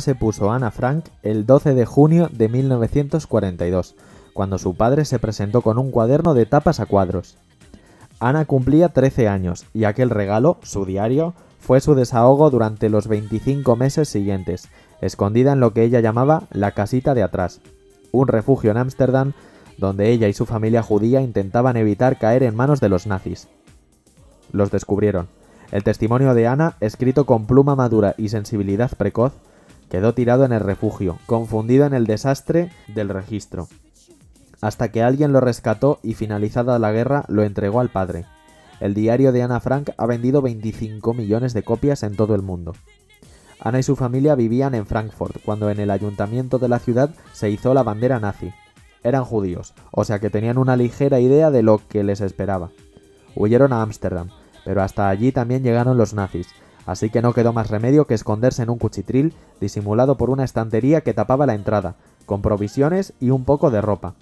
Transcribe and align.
Se 0.00 0.14
puso 0.14 0.50
Ana 0.50 0.70
Frank 0.70 1.06
el 1.22 1.46
12 1.46 1.74
de 1.74 1.86
junio 1.86 2.28
de 2.32 2.48
1942, 2.48 3.94
cuando 4.32 4.58
su 4.58 4.74
padre 4.74 5.04
se 5.04 5.18
presentó 5.18 5.62
con 5.62 5.78
un 5.78 5.90
cuaderno 5.90 6.34
de 6.34 6.46
tapas 6.46 6.80
a 6.80 6.86
cuadros. 6.86 7.38
Ana 8.18 8.44
cumplía 8.44 8.90
13 8.90 9.28
años 9.28 9.66
y 9.72 9.84
aquel 9.84 10.10
regalo, 10.10 10.58
su 10.62 10.84
diario, 10.84 11.34
fue 11.60 11.80
su 11.80 11.94
desahogo 11.94 12.50
durante 12.50 12.88
los 12.88 13.08
25 13.08 13.76
meses 13.76 14.08
siguientes, 14.08 14.68
escondida 15.00 15.52
en 15.52 15.60
lo 15.60 15.72
que 15.72 15.82
ella 15.82 16.00
llamaba 16.00 16.44
la 16.50 16.72
casita 16.72 17.14
de 17.14 17.22
atrás, 17.22 17.60
un 18.12 18.28
refugio 18.28 18.70
en 18.70 18.78
Ámsterdam 18.78 19.32
donde 19.78 20.10
ella 20.10 20.28
y 20.28 20.32
su 20.32 20.46
familia 20.46 20.82
judía 20.82 21.20
intentaban 21.20 21.76
evitar 21.76 22.18
caer 22.18 22.42
en 22.42 22.56
manos 22.56 22.80
de 22.80 22.88
los 22.88 23.06
nazis. 23.06 23.48
Los 24.52 24.70
descubrieron. 24.70 25.28
El 25.72 25.82
testimonio 25.82 26.34
de 26.34 26.46
Ana, 26.46 26.76
escrito 26.80 27.26
con 27.26 27.46
pluma 27.46 27.74
madura 27.74 28.14
y 28.16 28.28
sensibilidad 28.28 28.90
precoz, 28.96 29.32
quedó 29.90 30.14
tirado 30.14 30.44
en 30.44 30.52
el 30.52 30.60
refugio, 30.60 31.18
confundido 31.26 31.86
en 31.86 31.94
el 31.94 32.06
desastre 32.06 32.70
del 32.88 33.08
registro, 33.08 33.68
hasta 34.60 34.90
que 34.90 35.02
alguien 35.02 35.32
lo 35.32 35.40
rescató 35.40 35.98
y 36.02 36.14
finalizada 36.14 36.78
la 36.78 36.92
guerra 36.92 37.24
lo 37.28 37.42
entregó 37.42 37.80
al 37.80 37.88
padre. 37.88 38.24
El 38.80 38.94
diario 38.94 39.32
de 39.32 39.42
Ana 39.42 39.60
Frank 39.60 39.90
ha 39.96 40.06
vendido 40.06 40.42
25 40.42 41.14
millones 41.14 41.54
de 41.54 41.62
copias 41.62 42.02
en 42.02 42.14
todo 42.14 42.34
el 42.34 42.42
mundo. 42.42 42.74
Ana 43.58 43.78
y 43.78 43.82
su 43.82 43.96
familia 43.96 44.34
vivían 44.34 44.74
en 44.74 44.86
Frankfurt 44.86 45.42
cuando 45.44 45.70
en 45.70 45.80
el 45.80 45.90
ayuntamiento 45.90 46.58
de 46.58 46.68
la 46.68 46.78
ciudad 46.78 47.10
se 47.32 47.50
hizo 47.50 47.72
la 47.74 47.82
bandera 47.82 48.20
nazi. 48.20 48.52
Eran 49.02 49.24
judíos, 49.24 49.72
o 49.92 50.04
sea 50.04 50.18
que 50.18 50.30
tenían 50.30 50.58
una 50.58 50.76
ligera 50.76 51.20
idea 51.20 51.50
de 51.50 51.62
lo 51.62 51.80
que 51.88 52.04
les 52.04 52.20
esperaba. 52.20 52.70
Huyeron 53.34 53.72
a 53.72 53.82
Ámsterdam, 53.82 54.30
pero 54.66 54.82
hasta 54.82 55.08
allí 55.08 55.30
también 55.30 55.62
llegaron 55.62 55.96
los 55.96 56.12
nazis, 56.12 56.48
así 56.86 57.08
que 57.08 57.22
no 57.22 57.32
quedó 57.32 57.52
más 57.52 57.70
remedio 57.70 58.08
que 58.08 58.14
esconderse 58.14 58.64
en 58.64 58.70
un 58.70 58.78
cuchitril 58.78 59.32
disimulado 59.60 60.16
por 60.16 60.28
una 60.28 60.42
estantería 60.42 61.02
que 61.02 61.14
tapaba 61.14 61.46
la 61.46 61.54
entrada, 61.54 61.94
con 62.26 62.42
provisiones 62.42 63.12
y 63.20 63.30
un 63.30 63.44
poco 63.44 63.70
de 63.70 63.80
ropa. 63.80 64.14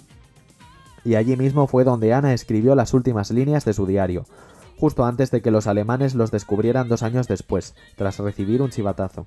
Y 1.03 1.15
allí 1.15 1.39
mismo 1.39 1.67
fue 1.67 1.85
donde 1.85 2.13
Ana 2.13 2.35
escribió 2.35 2.75
las 2.75 2.93
últimas 2.93 3.31
líneas 3.31 3.65
de 3.65 3.73
su 3.73 3.87
diario, 3.87 4.27
justo 4.79 5.07
antes 5.07 5.31
de 5.31 5.41
que 5.41 5.51
los 5.51 5.67
alemanes 5.67 6.15
los 6.15 6.31
descubrieran 6.31 6.91
dos 6.91 7.03
años 7.03 7.27
después, 7.27 7.75
tras 7.97 8.19
recibir 8.19 8.61
un 8.61 8.69
chivatazo. 8.69 9.27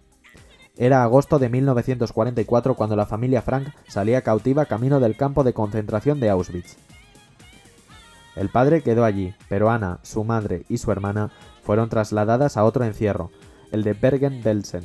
Era 0.76 1.02
agosto 1.02 1.40
de 1.40 1.50
1944 1.50 2.76
cuando 2.76 2.96
la 2.96 3.08
familia 3.08 3.42
Frank 3.42 3.70
salía 3.88 4.22
cautiva 4.22 4.68
camino 4.68 5.00
del 5.00 5.18
campo 5.18 5.44
de 5.44 5.54
concentración 5.54 6.20
de 6.20 6.30
Auschwitz. 6.30 6.78
El 8.38 8.50
padre 8.50 8.84
quedó 8.84 9.04
allí, 9.04 9.34
pero 9.50 9.72
Ana, 9.72 9.98
su 10.04 10.24
madre 10.24 10.64
y 10.70 10.78
su 10.78 10.92
hermana 10.92 11.32
fueron 11.64 11.90
trasladadas 11.90 12.56
a 12.56 12.64
otro 12.64 12.86
encierro, 12.86 13.32
el 13.72 13.84
de 13.84 13.94
Bergen-Belsen. 13.94 14.84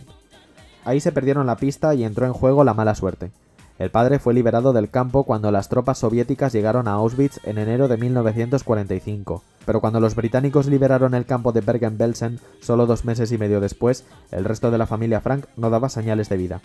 Ahí 0.85 1.01
se 1.01 1.13
perdieron 1.13 1.47
la 1.47 1.57
pista 1.57 1.95
y 1.95 2.03
entró 2.03 2.25
en 2.25 2.33
juego 2.33 2.65
la 2.65 2.73
mala 2.73 2.95
suerte. 2.95 3.31
El 3.79 3.91
padre 3.91 4.19
fue 4.19 4.33
liberado 4.33 4.73
del 4.73 4.89
campo 4.89 5.25
cuando 5.25 5.51
las 5.51 5.69
tropas 5.69 5.99
soviéticas 5.99 6.53
llegaron 6.53 6.89
a 6.89 6.93
Auschwitz 6.93 7.41
en 7.45 7.59
enero 7.59 7.89
de 7.89 7.99
1945, 7.99 9.43
pero 9.67 9.81
cuando 9.81 10.01
los 10.01 10.15
británicos 10.15 10.67
liberaron 10.67 11.15
el 11.15 11.27
campo 11.27 11.53
de 11.53 11.61
Bergen-Belsen 11.61 12.41
solo 12.61 12.87
dos 12.87 13.05
meses 13.05 13.33
y 13.33 13.39
medio 13.39 13.61
después, 13.61 14.05
el 14.31 14.45
resto 14.45 14.71
de 14.71 14.79
la 14.79 14.87
familia 14.87 15.21
Frank 15.21 15.47
no 15.57 15.69
daba 15.69 15.89
señales 15.89 16.29
de 16.29 16.37
vida. 16.37 16.61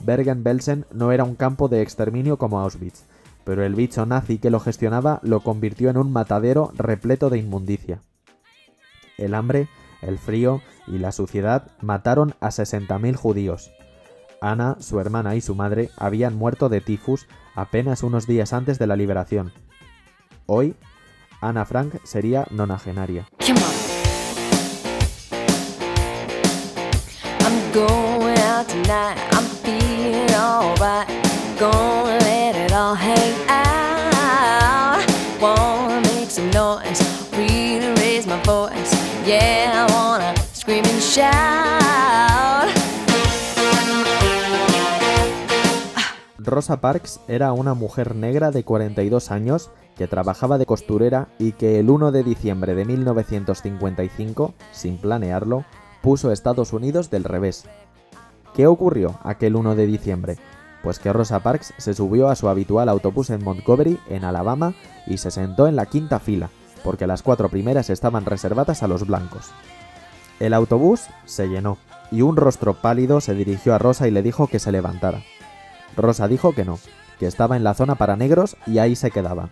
Bergen-Belsen 0.00 0.84
no 0.92 1.12
era 1.12 1.24
un 1.24 1.36
campo 1.36 1.68
de 1.68 1.80
exterminio 1.80 2.36
como 2.36 2.60
Auschwitz, 2.60 3.04
pero 3.44 3.64
el 3.64 3.74
bicho 3.74 4.06
nazi 4.06 4.38
que 4.38 4.50
lo 4.50 4.60
gestionaba 4.60 5.20
lo 5.22 5.40
convirtió 5.40 5.90
en 5.90 5.96
un 5.96 6.12
matadero 6.12 6.72
repleto 6.76 7.30
de 7.30 7.38
inmundicia. 7.38 8.00
El 9.18 9.34
hambre, 9.34 9.68
el 10.00 10.18
frío 10.18 10.60
y 10.86 10.98
la 10.98 11.12
suciedad 11.12 11.70
mataron 11.80 12.34
a 12.40 12.48
60.000 12.48 13.14
judíos. 13.14 13.70
Ana, 14.40 14.76
su 14.80 14.98
hermana 14.98 15.36
y 15.36 15.40
su 15.40 15.54
madre 15.54 15.90
habían 15.96 16.34
muerto 16.34 16.68
de 16.68 16.80
tifus 16.80 17.26
apenas 17.54 18.02
unos 18.02 18.26
días 18.26 18.52
antes 18.52 18.78
de 18.78 18.86
la 18.86 18.96
liberación. 18.96 19.52
Hoy, 20.46 20.74
Ana 21.40 21.64
Frank 21.64 21.94
sería 22.04 22.46
nonagenaria. 22.50 23.28
Rosa 46.38 46.80
Parks 46.80 47.20
era 47.28 47.52
una 47.52 47.74
mujer 47.74 48.16
negra 48.16 48.50
de 48.50 48.64
42 48.64 49.30
años 49.30 49.70
que 49.98 50.08
trabajaba 50.08 50.56
de 50.56 50.64
costurera 50.64 51.28
y 51.38 51.52
que 51.52 51.78
el 51.78 51.90
1 51.90 52.10
de 52.10 52.22
diciembre 52.22 52.74
de 52.74 52.86
1955, 52.86 54.54
sin 54.70 54.96
planearlo, 54.96 55.66
puso 56.00 56.32
Estados 56.32 56.72
Unidos 56.72 57.10
del 57.10 57.24
revés. 57.24 57.66
¿Qué 58.54 58.66
ocurrió 58.66 59.18
aquel 59.24 59.56
1 59.56 59.74
de 59.74 59.86
diciembre? 59.86 60.38
Pues 60.82 60.98
que 60.98 61.12
Rosa 61.12 61.40
Parks 61.40 61.74
se 61.76 61.94
subió 61.94 62.28
a 62.28 62.36
su 62.36 62.48
habitual 62.48 62.88
autobús 62.88 63.30
en 63.30 63.44
Montgomery, 63.44 63.98
en 64.08 64.24
Alabama, 64.24 64.74
y 65.06 65.18
se 65.18 65.30
sentó 65.30 65.66
en 65.66 65.76
la 65.76 65.86
quinta 65.86 66.18
fila, 66.18 66.50
porque 66.82 67.06
las 67.06 67.22
cuatro 67.22 67.48
primeras 67.48 67.90
estaban 67.90 68.24
reservadas 68.24 68.82
a 68.82 68.88
los 68.88 69.06
blancos. 69.06 69.50
El 70.40 70.54
autobús 70.54 71.06
se 71.24 71.48
llenó, 71.48 71.78
y 72.10 72.22
un 72.22 72.36
rostro 72.36 72.74
pálido 72.74 73.20
se 73.20 73.34
dirigió 73.34 73.74
a 73.74 73.78
Rosa 73.78 74.08
y 74.08 74.10
le 74.10 74.22
dijo 74.22 74.48
que 74.48 74.58
se 74.58 74.72
levantara. 74.72 75.22
Rosa 75.96 76.26
dijo 76.26 76.54
que 76.54 76.64
no, 76.64 76.78
que 77.18 77.26
estaba 77.26 77.56
en 77.56 77.64
la 77.64 77.74
zona 77.74 77.94
para 77.94 78.16
negros 78.16 78.56
y 78.66 78.78
ahí 78.78 78.96
se 78.96 79.10
quedaba. 79.10 79.50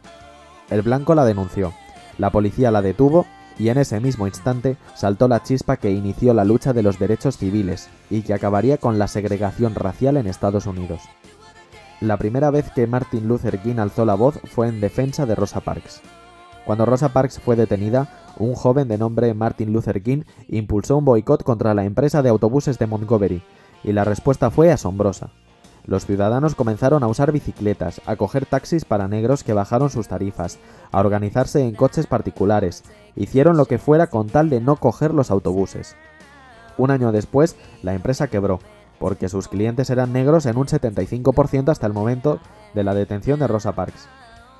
El 0.71 0.83
blanco 0.83 1.15
la 1.15 1.25
denunció, 1.25 1.73
la 2.19 2.31
policía 2.31 2.71
la 2.71 2.83
detuvo 2.83 3.27
y 3.59 3.69
en 3.69 3.79
ese 3.79 4.01
mismo 4.01 4.27
instante 4.27 4.77
saltó 4.95 5.29
la 5.29 5.43
chispa 5.43 5.77
que 5.77 5.91
inició 5.91 6.35
la 6.35 6.45
lucha 6.45 6.73
de 6.73 6.83
los 6.83 6.99
derechos 6.99 7.37
civiles 7.37 7.89
y 8.09 8.23
que 8.23 8.35
acabaría 8.35 8.79
con 8.79 8.99
la 8.99 9.07
segregación 9.07 9.75
racial 9.75 10.17
en 10.17 10.27
Estados 10.27 10.67
Unidos. 10.67 11.03
La 12.01 12.17
primera 12.17 12.51
vez 12.51 12.71
que 12.71 12.87
Martin 12.87 13.29
Luther 13.29 13.59
King 13.59 13.77
alzó 13.79 14.07
la 14.07 14.15
voz 14.15 14.41
fue 14.45 14.69
en 14.69 14.81
defensa 14.81 15.27
de 15.27 15.35
Rosa 15.35 15.61
Parks. 15.61 16.01
Cuando 16.65 16.87
Rosa 16.87 17.11
Parks 17.11 17.39
fue 17.39 17.57
detenida, 17.57 18.09
un 18.39 18.55
joven 18.55 18.89
de 18.89 18.97
nombre 18.97 19.35
Martin 19.35 19.71
Luther 19.71 20.03
King 20.03 20.23
impulsó 20.49 20.97
un 20.97 21.05
boicot 21.05 21.43
contra 21.43 21.75
la 21.75 21.85
empresa 21.85 22.23
de 22.23 22.31
autobuses 22.31 22.79
de 22.79 22.87
Montgomery, 22.87 23.43
y 23.85 23.93
la 23.93 24.05
respuesta 24.05 24.51
fue 24.51 24.73
asombrosa. 24.73 25.31
Los 25.85 26.07
ciudadanos 26.07 26.55
comenzaron 26.55 27.03
a 27.03 27.07
usar 27.07 27.33
bicicletas, 27.33 28.01
a 28.07 28.17
coger 28.17 28.47
taxis 28.47 28.87
para 28.87 29.07
negros 29.07 29.45
que 29.45 29.53
bajaron 29.53 29.91
sus 29.91 30.09
tarifas, 30.09 30.59
a 30.93 31.01
organizarse 31.01 31.61
en 31.61 31.75
coches 31.75 32.07
particulares, 32.07 32.83
hicieron 33.15 33.59
lo 33.59 33.67
que 33.67 33.79
fuera 33.79 34.07
con 34.07 34.27
tal 34.27 34.49
de 34.49 34.63
no 34.63 34.77
coger 34.77 35.13
los 35.13 35.31
autobuses. 35.31 35.97
Un 36.79 36.91
año 36.91 37.13
después, 37.13 37.57
la 37.83 37.93
empresa 37.93 38.29
quebró, 38.29 38.61
porque 39.01 39.31
sus 39.31 39.49
clientes 39.49 39.89
eran 39.89 40.13
negros 40.13 40.45
en 40.45 40.59
un 40.59 40.67
75% 40.67 41.71
hasta 41.71 41.87
el 41.87 41.95
momento 41.95 42.39
de 42.75 42.85
la 42.85 42.95
detención 42.95 43.41
de 43.41 43.49
Rosa 43.49 43.73
Parks. 43.73 44.09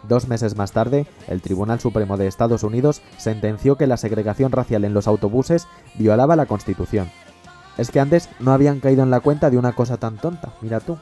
Dos 0.09 0.29
meses 0.29 0.57
más 0.57 0.73
tarde, 0.73 1.07
el 1.29 1.43
Tribunal 1.43 1.79
Supremo 1.79 2.17
de 2.17 2.27
Estados 2.27 2.63
Unidos 2.63 3.03
sentenció 3.19 3.77
que 3.77 3.87
la 3.87 3.99
segregación 3.99 4.51
racial 4.51 4.85
en 4.85 4.95
los 4.95 5.07
autobuses 5.07 5.69
violaba 5.95 6.37
la 6.37 6.47
Constitución. 6.47 7.11
Es 7.77 7.91
que 7.91 8.01
antes 8.01 8.31
no 8.41 8.53
habían 8.53 8.81
caído 8.81 9.03
en 9.03 9.11
la 9.11 9.21
cuenta 9.21 9.51
de 9.51 9.59
una 9.59 9.73
cosa 9.73 9.99
tan 9.99 10.17
tonta, 10.17 10.55
mira 10.63 10.81
tú. 10.81 10.99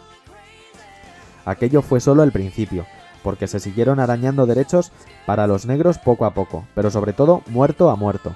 Aquello 1.44 1.81
fue 1.81 2.00
solo 2.00 2.25
el 2.25 2.32
principio, 2.32 2.87
porque 3.23 3.46
se 3.46 3.61
siguieron 3.61 4.00
arañando 4.00 4.46
derechos 4.46 4.91
para 5.26 5.46
los 5.46 5.64
negros 5.64 5.99
poco 5.99 6.25
a 6.25 6.34
poco, 6.34 6.67
pero 6.75 6.91
sobre 6.91 7.12
todo 7.12 7.43
muerto 7.46 7.88
a 7.88 7.94
muerto. 7.94 8.34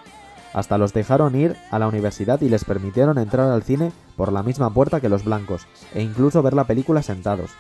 Hasta 0.53 0.79
los 0.79 0.93
dejaron 0.93 1.35
ir 1.35 1.57
a 1.71 1.79
la 1.79 1.89
universidad 1.89 2.41
y 2.43 2.49
les 2.49 2.65
permitieron 2.65 3.19
entrar 3.19 3.51
al 3.51 3.63
cine 3.63 3.93
por 4.17 4.33
la 4.33 4.43
misma 4.43 4.73
puerta 4.73 5.01
que 5.01 5.09
los 5.09 5.25
blancos, 5.25 5.67
e 5.95 6.03
incluso 6.03 6.43
ver 6.43 6.55
la 6.55 6.65
película 6.65 7.03
sentados. 7.03 7.51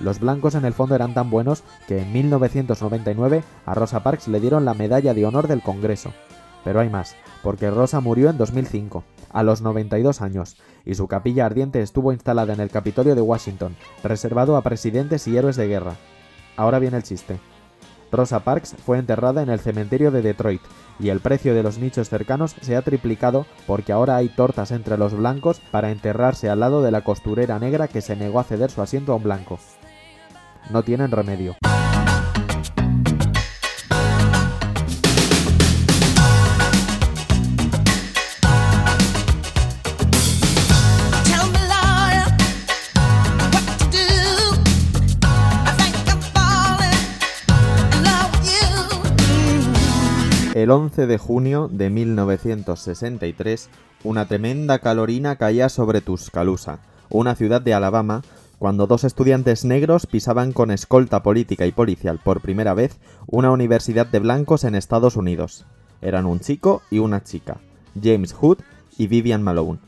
Los 0.00 0.20
blancos 0.20 0.54
en 0.54 0.66
el 0.66 0.74
fondo 0.74 0.94
eran 0.94 1.14
tan 1.14 1.30
buenos 1.30 1.62
que 1.88 2.02
en 2.02 2.12
1999 2.12 3.42
a 3.64 3.74
Rosa 3.74 4.02
Parks 4.02 4.28
le 4.28 4.40
dieron 4.40 4.66
la 4.66 4.74
medalla 4.74 5.14
de 5.14 5.24
honor 5.24 5.48
del 5.48 5.62
Congreso. 5.62 6.12
Pero 6.64 6.80
hay 6.80 6.90
más, 6.90 7.16
porque 7.42 7.70
Rosa 7.70 8.00
murió 8.00 8.28
en 8.28 8.36
2005, 8.36 9.04
a 9.32 9.42
los 9.42 9.62
92 9.62 10.20
años, 10.20 10.56
y 10.84 10.96
su 10.96 11.06
capilla 11.06 11.46
ardiente 11.46 11.80
estuvo 11.80 12.12
instalada 12.12 12.52
en 12.52 12.60
el 12.60 12.70
Capitolio 12.70 13.14
de 13.14 13.22
Washington, 13.22 13.76
reservado 14.02 14.56
a 14.56 14.62
presidentes 14.62 15.26
y 15.28 15.36
héroes 15.36 15.56
de 15.56 15.68
guerra. 15.68 15.94
Ahora 16.56 16.78
viene 16.78 16.98
el 16.98 17.02
chiste. 17.02 17.38
Rosa 18.12 18.40
Parks 18.40 18.76
fue 18.84 18.98
enterrada 18.98 19.42
en 19.42 19.50
el 19.50 19.60
cementerio 19.60 20.10
de 20.10 20.22
Detroit, 20.22 20.62
y 20.98 21.10
el 21.10 21.20
precio 21.20 21.54
de 21.54 21.62
los 21.62 21.78
nichos 21.78 22.08
cercanos 22.08 22.56
se 22.60 22.76
ha 22.76 22.82
triplicado 22.82 23.46
porque 23.66 23.92
ahora 23.92 24.16
hay 24.16 24.28
tortas 24.28 24.70
entre 24.70 24.96
los 24.96 25.14
blancos 25.14 25.60
para 25.70 25.90
enterrarse 25.90 26.48
al 26.48 26.60
lado 26.60 26.82
de 26.82 26.90
la 26.90 27.02
costurera 27.02 27.58
negra 27.58 27.88
que 27.88 28.00
se 28.00 28.16
negó 28.16 28.40
a 28.40 28.44
ceder 28.44 28.70
su 28.70 28.82
asiento 28.82 29.12
a 29.12 29.16
un 29.16 29.24
blanco. 29.24 29.58
No 30.70 30.82
tienen 30.82 31.10
remedio. 31.10 31.56
El 50.56 50.70
11 50.70 51.06
de 51.06 51.18
junio 51.18 51.68
de 51.70 51.90
1963, 51.90 53.68
una 54.04 54.26
tremenda 54.26 54.78
calorina 54.78 55.36
caía 55.36 55.68
sobre 55.68 56.00
Tuscaloosa, 56.00 56.78
una 57.10 57.34
ciudad 57.34 57.60
de 57.60 57.74
Alabama, 57.74 58.22
cuando 58.58 58.86
dos 58.86 59.04
estudiantes 59.04 59.66
negros 59.66 60.06
pisaban 60.06 60.52
con 60.52 60.70
escolta 60.70 61.22
política 61.22 61.66
y 61.66 61.72
policial 61.72 62.20
por 62.24 62.40
primera 62.40 62.72
vez 62.72 62.96
una 63.26 63.50
universidad 63.50 64.06
de 64.06 64.18
blancos 64.18 64.64
en 64.64 64.76
Estados 64.76 65.16
Unidos. 65.16 65.66
Eran 66.00 66.24
un 66.24 66.40
chico 66.40 66.80
y 66.90 67.00
una 67.00 67.22
chica, 67.22 67.58
James 68.02 68.32
Hood 68.32 68.60
y 68.96 69.08
Vivian 69.08 69.42
Malone. 69.42 69.80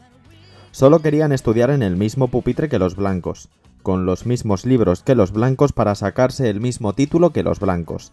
Solo 0.70 0.99
querían 0.99 1.32
estudiar 1.32 1.70
en 1.70 1.82
el 1.82 1.97
mismo 1.97 2.29
pupitre 2.29 2.69
que 2.69 2.79
los 2.79 2.94
blancos, 2.94 3.49
con 3.82 4.05
los 4.05 4.26
mismos 4.26 4.67
libros 4.67 5.03
que 5.03 5.15
los 5.15 5.32
blancos 5.32 5.73
para 5.73 5.94
sacarse 5.94 6.50
el 6.50 6.61
mismo 6.61 6.93
título 6.93 7.31
que 7.31 7.43
los 7.43 7.59
blancos. 7.59 8.12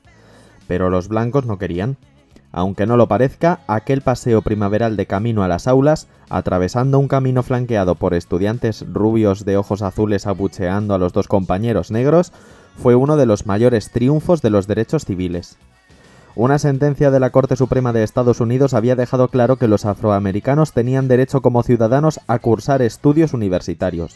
Pero 0.69 0.90
los 0.90 1.10
blancos 1.10 1.46
no 1.46 1.57
querían. 1.57 1.98
Aunque 2.57 2.88
no 2.88 2.96
lo 2.96 3.10
parezca, 3.10 3.60
aquel 3.68 4.00
paseo 4.00 4.42
primaveral 4.42 4.96
de 4.96 5.07
camino 5.07 5.44
a 5.44 5.50
las 5.50 5.68
aulas, 5.68 6.07
atravesando 6.30 7.00
un 7.00 7.10
camino 7.10 7.44
flanqueado 7.44 7.96
por 7.96 8.13
estudiantes 8.13 8.86
rubios 8.94 9.44
de 9.44 9.57
ojos 9.57 9.81
azules 9.81 10.25
abucheando 10.25 10.94
a 10.94 10.98
los 10.98 11.12
dos 11.12 11.28
compañeros 11.28 11.92
negros, 11.92 12.31
fue 12.78 12.96
uno 12.96 13.18
de 13.18 13.25
los 13.25 13.46
mayores 13.46 13.92
triunfos 13.92 14.42
de 14.42 14.52
los 14.52 14.68
derechos 14.68 15.04
civiles. 15.04 15.57
Una 16.34 16.57
sentencia 16.57 17.12
de 17.12 17.19
la 17.19 17.30
Corte 17.30 17.57
Suprema 17.57 17.92
de 17.92 18.04
Estados 18.04 18.40
Unidos 18.40 18.74
había 18.74 18.96
dejado 18.96 19.28
claro 19.28 19.57
que 19.57 19.68
los 19.68 19.84
afroamericanos 19.84 20.72
tenían 20.72 21.10
derecho 21.10 21.42
como 21.42 21.62
ciudadanos 21.62 22.22
a 22.28 22.40
cursar 22.40 22.81
estudios 22.81 23.34
universitarios, 23.34 24.16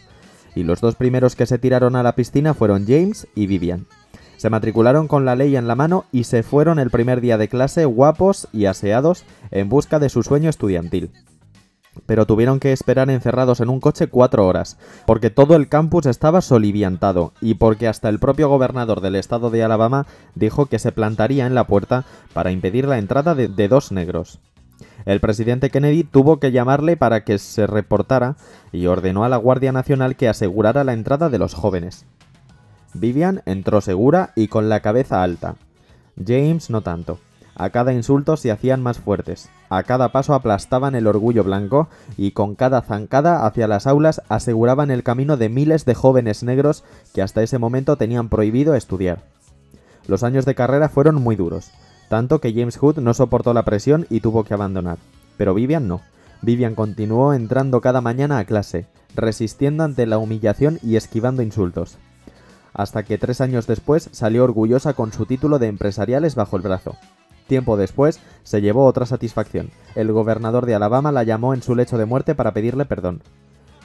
y 0.55 0.63
los 0.63 0.79
dos 0.79 0.95
primeros 0.95 1.35
que 1.35 1.45
se 1.45 1.57
tiraron 1.59 1.97
a 1.97 2.03
la 2.03 2.15
piscina 2.15 2.53
fueron 2.53 2.85
James 2.87 3.27
y 3.35 3.47
Vivian. 3.47 3.85
Se 4.39 4.49
matricularon 4.49 5.09
con 5.09 5.25
la 5.25 5.35
ley 5.35 5.57
en 5.57 5.67
la 5.67 5.75
mano 5.75 6.05
y 6.13 6.23
se 6.23 6.43
fueron 6.43 6.79
el 6.79 6.91
primer 6.91 7.19
día 7.19 7.37
de 7.37 7.49
clase 7.49 7.83
guapos 7.83 8.47
y 8.53 8.67
aseados 8.67 9.25
en 9.51 9.67
busca 9.67 9.99
de 9.99 10.07
su 10.07 10.23
sueño 10.23 10.49
estudiantil. 10.49 11.11
Pero 12.05 12.25
tuvieron 12.25 12.61
que 12.61 12.71
esperar 12.71 13.09
encerrados 13.09 13.59
en 13.59 13.67
un 13.67 13.81
coche 13.81 14.07
cuatro 14.07 14.47
horas, 14.47 14.77
porque 15.05 15.29
todo 15.29 15.57
el 15.57 15.67
campus 15.67 16.05
estaba 16.05 16.39
soliviantado 16.39 17.33
y 17.41 17.55
porque 17.55 17.89
hasta 17.89 18.07
el 18.07 18.19
propio 18.19 18.47
gobernador 18.47 19.01
del 19.01 19.17
estado 19.17 19.49
de 19.49 19.61
Alabama 19.61 20.07
dijo 20.35 20.67
que 20.67 20.79
se 20.79 20.93
plantaría 20.93 21.45
en 21.45 21.53
la 21.53 21.67
puerta 21.67 22.05
para 22.31 22.51
impedir 22.51 22.87
la 22.87 22.97
entrada 22.97 23.35
de, 23.35 23.49
de 23.49 23.67
dos 23.67 23.91
negros. 23.91 24.39
El 25.03 25.19
presidente 25.19 25.69
Kennedy 25.69 26.05
tuvo 26.05 26.39
que 26.39 26.53
llamarle 26.53 26.95
para 26.95 27.25
que 27.25 27.39
se 27.39 27.67
reportara 27.67 28.37
y 28.71 28.85
ordenó 28.85 29.25
a 29.25 29.29
la 29.29 29.35
Guardia 29.35 29.73
Nacional 29.73 30.15
que 30.15 30.29
asegurara 30.29 30.85
la 30.85 30.93
entrada 30.93 31.29
de 31.29 31.39
los 31.39 31.55
jóvenes. 31.55 32.05
Vivian 32.93 33.41
entró 33.45 33.81
segura 33.81 34.31
y 34.35 34.47
con 34.47 34.67
la 34.67 34.79
cabeza 34.79 35.21
alta. 35.21 35.55
James 36.25 36.69
no 36.69 36.81
tanto. 36.81 37.19
A 37.55 37.69
cada 37.71 37.93
insulto 37.93 38.37
se 38.37 38.51
hacían 38.51 38.81
más 38.81 38.99
fuertes, 38.99 39.49
a 39.69 39.83
cada 39.83 40.13
paso 40.13 40.33
aplastaban 40.33 40.95
el 40.95 41.07
orgullo 41.07 41.43
blanco 41.43 41.89
y 42.15 42.31
con 42.31 42.55
cada 42.55 42.81
zancada 42.81 43.45
hacia 43.45 43.67
las 43.67 43.85
aulas 43.85 44.21
aseguraban 44.29 44.91
el 44.91 45.03
camino 45.03 45.35
de 45.35 45.49
miles 45.49 45.83
de 45.83 45.93
jóvenes 45.93 46.41
negros 46.41 46.85
que 47.13 47.21
hasta 47.21 47.43
ese 47.43 47.59
momento 47.59 47.97
tenían 47.97 48.29
prohibido 48.29 48.75
estudiar. 48.75 49.23
Los 50.07 50.23
años 50.23 50.45
de 50.45 50.55
carrera 50.55 50.87
fueron 50.87 51.15
muy 51.15 51.35
duros, 51.35 51.71
tanto 52.07 52.39
que 52.39 52.53
James 52.53 52.77
Hood 52.77 52.99
no 52.99 53.13
soportó 53.13 53.53
la 53.53 53.65
presión 53.65 54.07
y 54.09 54.21
tuvo 54.21 54.45
que 54.45 54.53
abandonar. 54.53 54.97
Pero 55.35 55.53
Vivian 55.53 55.87
no. 55.87 56.01
Vivian 56.41 56.75
continuó 56.75 57.33
entrando 57.33 57.81
cada 57.81 57.99
mañana 57.99 58.39
a 58.39 58.45
clase, 58.45 58.87
resistiendo 59.15 59.83
ante 59.83 60.05
la 60.05 60.17
humillación 60.17 60.79
y 60.81 60.95
esquivando 60.95 61.41
insultos 61.41 61.97
hasta 62.79 63.03
que 63.03 63.17
tres 63.17 63.41
años 63.41 63.67
después 63.67 64.07
salió 64.13 64.45
orgullosa 64.45 64.93
con 64.93 65.11
su 65.11 65.25
título 65.25 65.59
de 65.59 65.67
empresariales 65.67 66.35
bajo 66.35 66.55
el 66.55 66.61
brazo. 66.61 66.95
Tiempo 67.45 67.75
después 67.75 68.21
se 68.43 68.61
llevó 68.61 68.85
otra 68.85 69.05
satisfacción. 69.05 69.69
El 69.95 70.13
gobernador 70.13 70.65
de 70.65 70.75
Alabama 70.75 71.11
la 71.11 71.23
llamó 71.25 71.53
en 71.53 71.61
su 71.61 71.75
lecho 71.75 71.97
de 71.97 72.05
muerte 72.05 72.35
para 72.35 72.53
pedirle 72.53 72.85
perdón. 72.85 73.21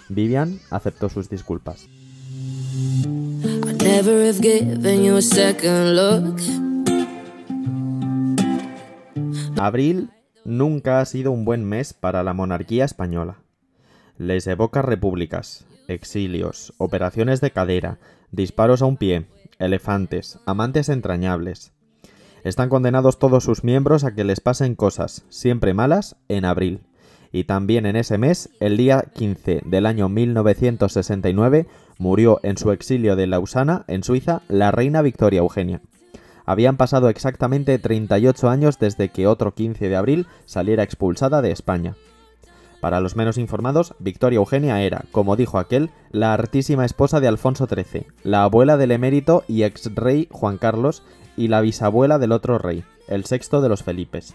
Vivian 0.08 0.60
aceptó 0.70 1.08
sus 1.08 1.28
disculpas. 1.28 1.88
Abril 9.56 10.10
nunca 10.44 11.00
ha 11.00 11.04
sido 11.04 11.32
un 11.32 11.44
buen 11.44 11.64
mes 11.64 11.94
para 11.94 12.22
la 12.22 12.32
monarquía 12.32 12.84
española. 12.84 13.38
Les 14.18 14.46
evoca 14.46 14.82
repúblicas, 14.82 15.66
exilios, 15.88 16.72
operaciones 16.78 17.40
de 17.40 17.50
cadera, 17.50 17.98
disparos 18.34 18.82
a 18.82 18.86
un 18.86 18.96
pie, 18.96 19.26
elefantes, 19.58 20.38
amantes 20.46 20.88
entrañables. 20.88 21.72
Están 22.42 22.68
condenados 22.68 23.18
todos 23.18 23.44
sus 23.44 23.64
miembros 23.64 24.04
a 24.04 24.14
que 24.14 24.24
les 24.24 24.40
pasen 24.40 24.74
cosas, 24.74 25.24
siempre 25.30 25.72
malas, 25.72 26.16
en 26.28 26.44
abril. 26.44 26.80
Y 27.32 27.44
también 27.44 27.86
en 27.86 27.96
ese 27.96 28.18
mes, 28.18 28.50
el 28.60 28.76
día 28.76 29.06
15 29.14 29.62
del 29.64 29.86
año 29.86 30.08
1969, 30.08 31.66
murió 31.98 32.38
en 32.42 32.58
su 32.58 32.70
exilio 32.70 33.16
de 33.16 33.26
Lausana, 33.26 33.84
en 33.88 34.04
Suiza, 34.04 34.42
la 34.48 34.70
reina 34.70 35.02
Victoria 35.02 35.40
Eugenia. 35.40 35.80
Habían 36.44 36.76
pasado 36.76 37.08
exactamente 37.08 37.78
38 37.78 38.50
años 38.50 38.78
desde 38.78 39.08
que 39.08 39.26
otro 39.26 39.54
15 39.54 39.88
de 39.88 39.96
abril 39.96 40.26
saliera 40.44 40.82
expulsada 40.82 41.40
de 41.40 41.50
España. 41.50 41.96
Para 42.84 43.00
los 43.00 43.16
menos 43.16 43.38
informados, 43.38 43.94
Victoria 43.98 44.36
Eugenia 44.36 44.82
era, 44.82 45.04
como 45.10 45.36
dijo 45.36 45.58
aquel, 45.58 45.88
la 46.10 46.34
artísima 46.34 46.84
esposa 46.84 47.18
de 47.18 47.28
Alfonso 47.28 47.66
XIII, 47.66 48.08
la 48.24 48.44
abuela 48.44 48.76
del 48.76 48.90
emérito 48.90 49.42
y 49.48 49.62
ex 49.62 49.94
rey 49.94 50.28
Juan 50.30 50.58
Carlos 50.58 51.02
y 51.34 51.48
la 51.48 51.62
bisabuela 51.62 52.18
del 52.18 52.30
otro 52.30 52.58
rey, 52.58 52.84
el 53.08 53.24
sexto 53.24 53.62
de 53.62 53.70
los 53.70 53.82
Felipes. 53.84 54.34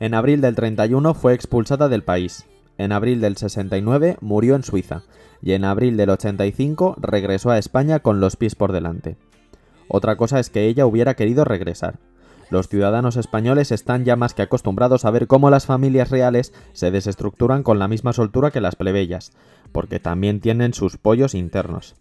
En 0.00 0.12
abril 0.12 0.40
del 0.40 0.56
31 0.56 1.14
fue 1.14 1.34
expulsada 1.34 1.88
del 1.88 2.02
país, 2.02 2.46
en 2.78 2.90
abril 2.90 3.20
del 3.20 3.36
69 3.36 4.16
murió 4.20 4.56
en 4.56 4.64
Suiza, 4.64 5.04
y 5.40 5.52
en 5.52 5.64
abril 5.64 5.96
del 5.96 6.10
85 6.10 6.96
regresó 6.98 7.52
a 7.52 7.58
España 7.58 8.00
con 8.00 8.18
los 8.18 8.34
pies 8.34 8.56
por 8.56 8.72
delante. 8.72 9.16
Otra 9.86 10.16
cosa 10.16 10.40
es 10.40 10.50
que 10.50 10.66
ella 10.66 10.84
hubiera 10.84 11.14
querido 11.14 11.44
regresar. 11.44 12.00
Los 12.50 12.68
ciudadanos 12.68 13.16
españoles 13.16 13.72
están 13.72 14.04
ya 14.04 14.16
más 14.16 14.34
que 14.34 14.42
acostumbrados 14.42 15.04
a 15.04 15.10
ver 15.10 15.26
cómo 15.26 15.50
las 15.50 15.66
familias 15.66 16.10
reales 16.10 16.52
se 16.72 16.90
desestructuran 16.90 17.62
con 17.62 17.78
la 17.78 17.88
misma 17.88 18.12
soltura 18.12 18.50
que 18.50 18.60
las 18.60 18.76
plebeyas, 18.76 19.32
porque 19.72 20.00
también 20.00 20.40
tienen 20.40 20.74
sus 20.74 20.96
pollos 20.96 21.34
internos. 21.34 21.96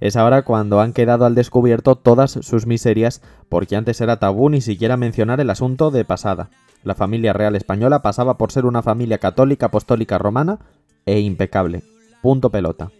Es 0.00 0.16
ahora 0.16 0.42
cuando 0.42 0.80
han 0.80 0.92
quedado 0.92 1.26
al 1.26 1.34
descubierto 1.34 1.96
todas 1.96 2.30
sus 2.30 2.66
miserias, 2.66 3.20
porque 3.48 3.76
antes 3.76 4.00
era 4.00 4.18
tabú 4.18 4.48
ni 4.48 4.60
siquiera 4.60 4.96
mencionar 4.96 5.40
el 5.40 5.50
asunto 5.50 5.90
de 5.90 6.04
pasada. 6.04 6.50
La 6.82 6.94
familia 6.94 7.34
real 7.34 7.56
española 7.56 8.00
pasaba 8.00 8.38
por 8.38 8.52
ser 8.52 8.64
una 8.64 8.82
familia 8.82 9.18
católica 9.18 9.66
apostólica 9.66 10.16
romana 10.16 10.58
e 11.04 11.20
impecable. 11.20 11.82
Punto 12.22 12.50
pelota. 12.50 12.90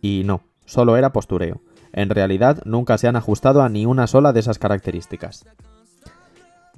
Y 0.00 0.22
no, 0.24 0.42
solo 0.64 0.96
era 0.96 1.12
postureo. 1.12 1.60
En 1.92 2.10
realidad 2.10 2.62
nunca 2.64 2.98
se 2.98 3.08
han 3.08 3.16
ajustado 3.16 3.62
a 3.62 3.68
ni 3.68 3.86
una 3.86 4.06
sola 4.06 4.32
de 4.32 4.40
esas 4.40 4.58
características. 4.58 5.44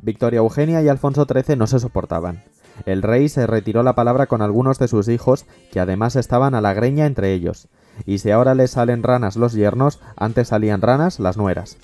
Victoria 0.00 0.38
Eugenia 0.38 0.82
y 0.82 0.88
Alfonso 0.88 1.26
XIII 1.26 1.56
no 1.56 1.66
se 1.66 1.78
soportaban. 1.78 2.42
El 2.86 3.02
rey 3.02 3.28
se 3.28 3.46
retiró 3.46 3.82
la 3.82 3.94
palabra 3.94 4.26
con 4.26 4.42
algunos 4.42 4.78
de 4.78 4.88
sus 4.88 5.08
hijos, 5.08 5.46
que 5.70 5.80
además 5.80 6.16
estaban 6.16 6.54
a 6.54 6.60
la 6.60 6.74
greña 6.74 7.06
entre 7.06 7.32
ellos, 7.32 7.68
y 8.06 8.18
si 8.18 8.30
ahora 8.30 8.54
les 8.54 8.72
salen 8.72 9.02
ranas 9.02 9.36
los 9.36 9.52
yernos, 9.52 10.00
antes 10.16 10.48
salían 10.48 10.80
ranas 10.80 11.20
las 11.20 11.36
nueras. 11.36 11.76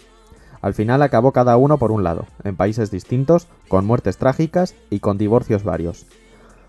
Al 0.61 0.75
final 0.75 1.03
acabó 1.03 1.33
cada 1.33 1.57
uno 1.57 1.79
por 1.79 1.93
un 1.93 2.03
lado, 2.03 2.27
en 2.43 2.57
países 2.57 2.91
distintos, 2.91 3.47
con 3.69 3.87
muertes 3.87 4.17
trágicas 4.17 4.75
y 4.91 4.99
con 5.01 5.19
divorcios 5.19 5.63
varios. 5.63 6.07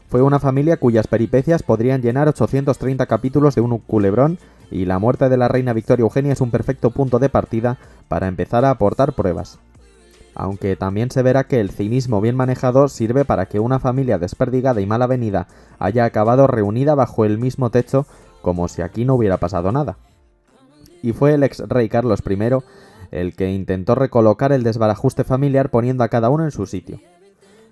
Fue 0.09 0.21
una 0.21 0.39
familia 0.39 0.77
cuyas 0.77 1.07
peripecias 1.07 1.63
podrían 1.63 2.01
llenar 2.01 2.27
830 2.27 3.05
capítulos 3.05 3.55
de 3.55 3.61
un 3.61 3.77
culebrón 3.77 4.39
y 4.71 4.85
la 4.85 4.99
muerte 4.99 5.29
de 5.29 5.37
la 5.37 5.47
reina 5.47 5.73
Victoria 5.73 6.03
Eugenia 6.03 6.33
es 6.33 6.41
un 6.41 6.51
perfecto 6.51 6.91
punto 6.91 7.19
de 7.19 7.29
partida 7.29 7.77
para 8.07 8.27
empezar 8.27 8.65
a 8.65 8.71
aportar 8.71 9.13
pruebas 9.13 9.59
aunque 10.39 10.77
también 10.77 11.11
se 11.11 11.21
verá 11.21 11.45
que 11.45 11.59
el 11.59 11.69
cinismo 11.69 12.21
bien 12.21 12.37
manejado 12.37 12.87
sirve 12.87 13.25
para 13.25 13.47
que 13.47 13.59
una 13.59 13.79
familia 13.79 14.17
desperdigada 14.17 14.79
y 14.79 14.85
mal 14.85 15.01
avenida 15.01 15.47
haya 15.79 16.05
acabado 16.05 16.47
reunida 16.47 16.95
bajo 16.95 17.25
el 17.25 17.37
mismo 17.37 17.71
techo 17.71 18.05
como 18.41 18.69
si 18.69 18.81
aquí 18.81 19.03
no 19.03 19.15
hubiera 19.15 19.35
pasado 19.35 19.73
nada. 19.73 19.97
Y 21.01 21.11
fue 21.11 21.33
el 21.33 21.43
ex 21.43 21.59
rey 21.67 21.89
Carlos 21.89 22.23
I 22.25 22.37
el 23.11 23.35
que 23.35 23.51
intentó 23.51 23.95
recolocar 23.95 24.53
el 24.53 24.63
desbarajuste 24.63 25.25
familiar 25.25 25.71
poniendo 25.71 26.05
a 26.05 26.09
cada 26.09 26.29
uno 26.29 26.45
en 26.45 26.51
su 26.51 26.65
sitio. 26.65 27.01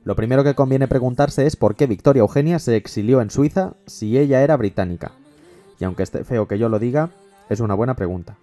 Lo 0.07 0.15
primero 0.15 0.45
que 0.45 0.55
conviene 0.55 0.87
preguntarse 0.87 1.45
es 1.45 1.57
por 1.57 1.75
qué 1.75 1.85
Victoria 1.85 2.21
Eugenia 2.21 2.59
se 2.59 2.77
exilió 2.77 3.19
en 3.19 3.29
Suiza 3.29 3.73
si 3.87 4.17
ella 4.17 4.41
era 4.41 4.55
británica. 4.55 5.11
Y 5.81 5.83
aunque 5.83 6.03
esté 6.03 6.23
feo 6.23 6.47
que 6.47 6.57
yo 6.57 6.69
lo 6.69 6.79
diga, 6.79 7.09
es 7.49 7.59
una 7.59 7.73
buena 7.73 7.93
pregunta. 7.95 8.37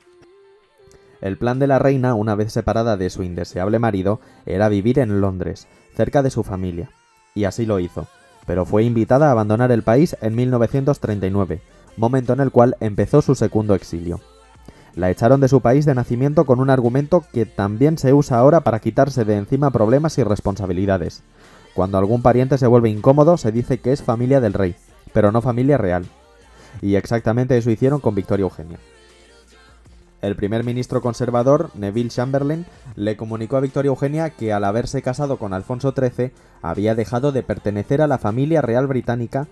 El 1.23 1.39
plan 1.39 1.59
de 1.59 1.67
la 1.67 1.79
reina, 1.79 2.13
una 2.13 2.35
vez 2.35 2.53
separada 2.53 2.99
de 2.99 3.09
su 3.09 3.23
indeseable 3.23 3.79
marido, 3.79 4.21
era 4.45 4.69
vivir 4.69 4.99
en 4.99 5.23
Londres, 5.23 5.67
cerca 5.97 6.23
de 6.23 6.29
su 6.29 6.43
familia. 6.43 6.91
Y 7.35 7.45
así 7.45 7.65
lo 7.65 7.81
hizo, 7.81 8.09
pero 8.47 8.67
fue 8.67 8.85
invitada 8.85 9.29
a 9.29 9.31
abandonar 9.31 9.73
el 9.73 9.85
país 9.85 10.19
en 10.21 10.35
1939, 10.35 11.63
momento 11.97 12.35
en 12.35 12.41
el 12.41 12.51
cual 12.51 12.77
empezó 12.81 13.23
su 13.23 13.35
segundo 13.35 13.75
exilio. 13.75 14.21
La 14.97 15.11
echaron 15.11 15.41
de 15.41 15.49
su 15.49 15.63
país 15.63 15.87
de 15.87 15.95
nacimiento 15.95 16.45
con 16.45 16.61
un 16.61 16.69
argumento 16.69 17.25
que 17.33 17.47
también 17.47 17.97
se 17.97 18.13
usa 18.13 18.37
ahora 18.37 18.61
para 18.61 18.81
quitarse 18.81 19.25
de 19.25 19.39
encima 19.39 19.71
problemas 19.71 20.19
y 20.19 20.25
responsabilidades. 20.25 21.25
Cuando 21.75 21.99
algún 21.99 22.23
pariente 22.23 22.57
se 22.57 22.67
vuelve 22.67 22.89
incómodo, 22.89 23.37
se 23.37 23.53
dice 23.53 23.79
que 23.79 23.93
es 23.93 24.03
familia 24.03 24.41
del 24.41 24.53
rey, 24.53 24.77
pero 25.13 25.33
no 25.33 25.43
familia 25.43 25.77
real. 25.77 26.07
Y 26.81 26.95
exactamente 26.95 27.57
eso 27.57 27.71
hicieron 27.71 28.01
con 28.01 28.15
Victoria 28.15 28.45
Eugenia. 28.45 28.79
El 30.23 30.37
primer 30.37 30.65
ministro 30.65 31.03
conservador, 31.03 31.71
Neville 31.75 32.09
Chamberlain, 32.09 32.65
le 32.97 33.17
comunicó 33.17 33.59
a 33.59 33.61
Victoria 33.61 33.91
Eugenia 33.91 34.31
que 34.31 34.53
al 34.55 34.65
haberse 34.65 35.03
casado 35.03 35.37
con 35.37 35.53
Alfonso 35.53 35.93
XIII 35.93 36.33
había 36.63 36.95
dejado 36.95 37.31
de 37.31 37.43
pertenecer 37.43 38.01
a 38.01 38.07
la 38.07 38.17
familia 38.17 38.63
real 38.63 38.87
británica 38.87 39.49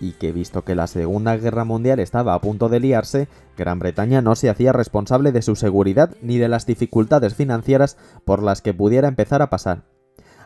y 0.00 0.12
que 0.12 0.32
visto 0.32 0.64
que 0.64 0.74
la 0.74 0.86
Segunda 0.86 1.36
Guerra 1.36 1.64
Mundial 1.64 2.00
estaba 2.00 2.34
a 2.34 2.40
punto 2.40 2.68
de 2.68 2.80
liarse, 2.80 3.28
Gran 3.56 3.78
Bretaña 3.78 4.22
no 4.22 4.34
se 4.34 4.50
hacía 4.50 4.72
responsable 4.72 5.30
de 5.32 5.42
su 5.42 5.56
seguridad 5.56 6.16
ni 6.22 6.38
de 6.38 6.48
las 6.48 6.66
dificultades 6.66 7.34
financieras 7.34 7.96
por 8.24 8.42
las 8.42 8.62
que 8.62 8.74
pudiera 8.74 9.08
empezar 9.08 9.42
a 9.42 9.50
pasar. 9.50 9.89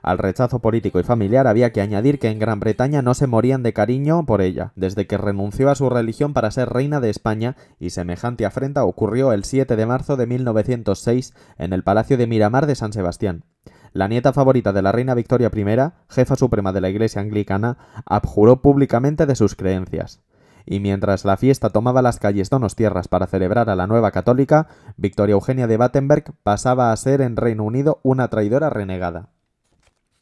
Al 0.04 0.18
rechazo 0.18 0.58
político 0.58 1.00
y 1.00 1.02
familiar 1.02 1.46
había 1.46 1.72
que 1.72 1.80
añadir 1.80 2.18
que 2.18 2.28
en 2.28 2.38
Gran 2.38 2.60
Bretaña 2.60 3.00
no 3.00 3.14
se 3.14 3.26
morían 3.26 3.62
de 3.62 3.72
cariño 3.72 4.26
por 4.26 4.42
ella, 4.42 4.72
desde 4.76 5.06
que 5.06 5.16
renunció 5.16 5.70
a 5.70 5.74
su 5.74 5.88
religión 5.88 6.34
para 6.34 6.50
ser 6.50 6.68
reina 6.68 7.00
de 7.00 7.08
España, 7.08 7.56
y 7.80 7.88
semejante 7.88 8.44
afrenta 8.44 8.84
ocurrió 8.84 9.32
el 9.32 9.44
7 9.44 9.76
de 9.76 9.86
marzo 9.86 10.18
de 10.18 10.26
1906 10.26 11.32
en 11.56 11.72
el 11.72 11.84
Palacio 11.84 12.18
de 12.18 12.26
Miramar 12.26 12.66
de 12.66 12.74
San 12.74 12.92
Sebastián. 12.92 13.44
La 13.94 14.06
nieta 14.06 14.34
favorita 14.34 14.74
de 14.74 14.82
la 14.82 14.92
reina 14.92 15.14
Victoria 15.14 15.50
I, 15.50 15.92
jefa 16.10 16.36
suprema 16.36 16.74
de 16.74 16.82
la 16.82 16.90
Iglesia 16.90 17.22
anglicana, 17.22 17.78
abjuró 18.04 18.60
públicamente 18.60 19.24
de 19.24 19.36
sus 19.36 19.54
creencias 19.54 20.20
y 20.66 20.80
mientras 20.80 21.24
la 21.24 21.38
fiesta 21.38 21.70
tomaba 21.70 22.02
las 22.02 22.18
calles 22.18 22.50
tierras 22.76 23.08
para 23.08 23.26
celebrar 23.26 23.68
a 23.68 23.76
la 23.76 23.86
nueva 23.86 24.10
católica, 24.10 24.68
Victoria 24.96 25.34
Eugenia 25.34 25.66
de 25.66 25.76
Battenberg 25.76 26.34
pasaba 26.42 26.92
a 26.92 26.96
ser 26.96 27.20
en 27.20 27.36
Reino 27.36 27.64
Unido 27.64 28.00
una 28.02 28.28
traidora 28.28 28.70
renegada. 28.70 29.33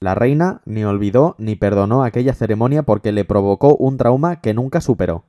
La 0.03 0.17
reina 0.17 0.63
ni 0.65 0.83
olvidó 0.83 1.37
ni 1.39 1.55
perdonó 1.55 2.03
aquella 2.03 2.35
ceremonia 2.35 2.83
porque 2.83 3.13
le 3.13 3.25
provocó 3.25 3.77
un 3.77 3.99
trauma 3.99 4.41
que 4.41 4.53
nunca 4.53 4.81
superó. 4.81 5.27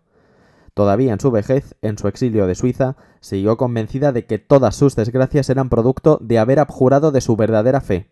Todavía 0.74 1.13
en 1.13 1.20
su 1.20 1.30
vejez, 1.30 1.75
en 1.84 2.00
su 2.00 2.08
exilio 2.08 2.48
de 2.48 2.56
Suiza, 2.56 2.96
siguió 3.20 3.56
convencida 3.56 4.12
de 4.12 4.25
que 4.25 4.39
todas 4.39 4.75
sus 4.75 4.96
desgracias 4.96 5.51
eran 5.51 5.70
producto 5.70 6.18
de 6.24 6.39
haber 6.39 6.60
abjurado 6.60 7.12
de 7.12 7.22
su 7.22 7.36
verdadera 7.36 7.82
fe. 7.82 8.10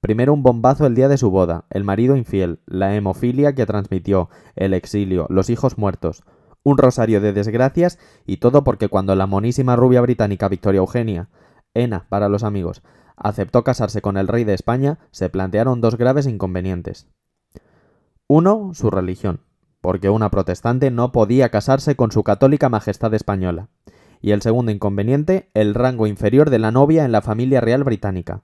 Primero 0.00 0.32
un 0.32 0.44
bombazo 0.44 0.86
el 0.86 0.94
día 0.94 1.08
de 1.08 1.18
su 1.18 1.32
boda, 1.32 1.64
el 1.68 1.82
marido 1.82 2.14
infiel, 2.14 2.60
la 2.66 2.94
hemofilia 2.94 3.56
que 3.56 3.66
transmitió, 3.66 4.28
el 4.54 4.74
exilio, 4.74 5.26
los 5.30 5.50
hijos 5.50 5.78
muertos, 5.78 6.22
un 6.62 6.78
rosario 6.78 7.20
de 7.20 7.32
desgracias 7.32 7.98
y 8.24 8.36
todo 8.36 8.62
porque 8.62 8.86
cuando 8.86 9.16
la 9.16 9.26
monísima 9.26 9.74
rubia 9.74 10.00
británica 10.00 10.48
Victoria 10.48 10.78
Eugenia, 10.78 11.28
Ena 11.74 12.06
para 12.08 12.28
los 12.28 12.44
amigos, 12.44 12.84
aceptó 13.20 13.64
casarse 13.64 14.02
con 14.02 14.16
el 14.16 14.28
rey 14.28 14.44
de 14.44 14.54
España, 14.54 14.98
se 15.10 15.28
plantearon 15.28 15.80
dos 15.80 15.96
graves 15.96 16.26
inconvenientes. 16.26 17.08
Uno, 18.26 18.72
su 18.74 18.90
religión, 18.90 19.40
porque 19.80 20.10
una 20.10 20.30
protestante 20.30 20.90
no 20.90 21.12
podía 21.12 21.50
casarse 21.50 21.96
con 21.96 22.12
su 22.12 22.22
católica 22.24 22.68
majestad 22.68 23.14
española. 23.14 23.68
Y 24.20 24.32
el 24.32 24.42
segundo 24.42 24.72
inconveniente, 24.72 25.50
el 25.54 25.74
rango 25.74 26.06
inferior 26.06 26.50
de 26.50 26.58
la 26.58 26.72
novia 26.72 27.04
en 27.04 27.12
la 27.12 27.22
familia 27.22 27.60
real 27.60 27.84
británica. 27.84 28.42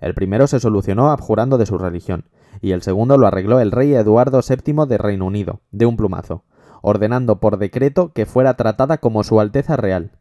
El 0.00 0.14
primero 0.14 0.46
se 0.46 0.58
solucionó 0.58 1.10
abjurando 1.10 1.58
de 1.58 1.66
su 1.66 1.78
religión, 1.78 2.24
y 2.60 2.72
el 2.72 2.82
segundo 2.82 3.18
lo 3.18 3.26
arregló 3.26 3.60
el 3.60 3.70
rey 3.70 3.94
Eduardo 3.94 4.40
VII 4.40 4.86
de 4.88 4.98
Reino 4.98 5.26
Unido, 5.26 5.60
de 5.70 5.86
un 5.86 5.96
plumazo, 5.96 6.44
ordenando 6.80 7.40
por 7.40 7.58
decreto 7.58 8.12
que 8.12 8.26
fuera 8.26 8.54
tratada 8.54 8.98
como 8.98 9.22
Su 9.22 9.38
Alteza 9.38 9.76
Real. 9.76 10.18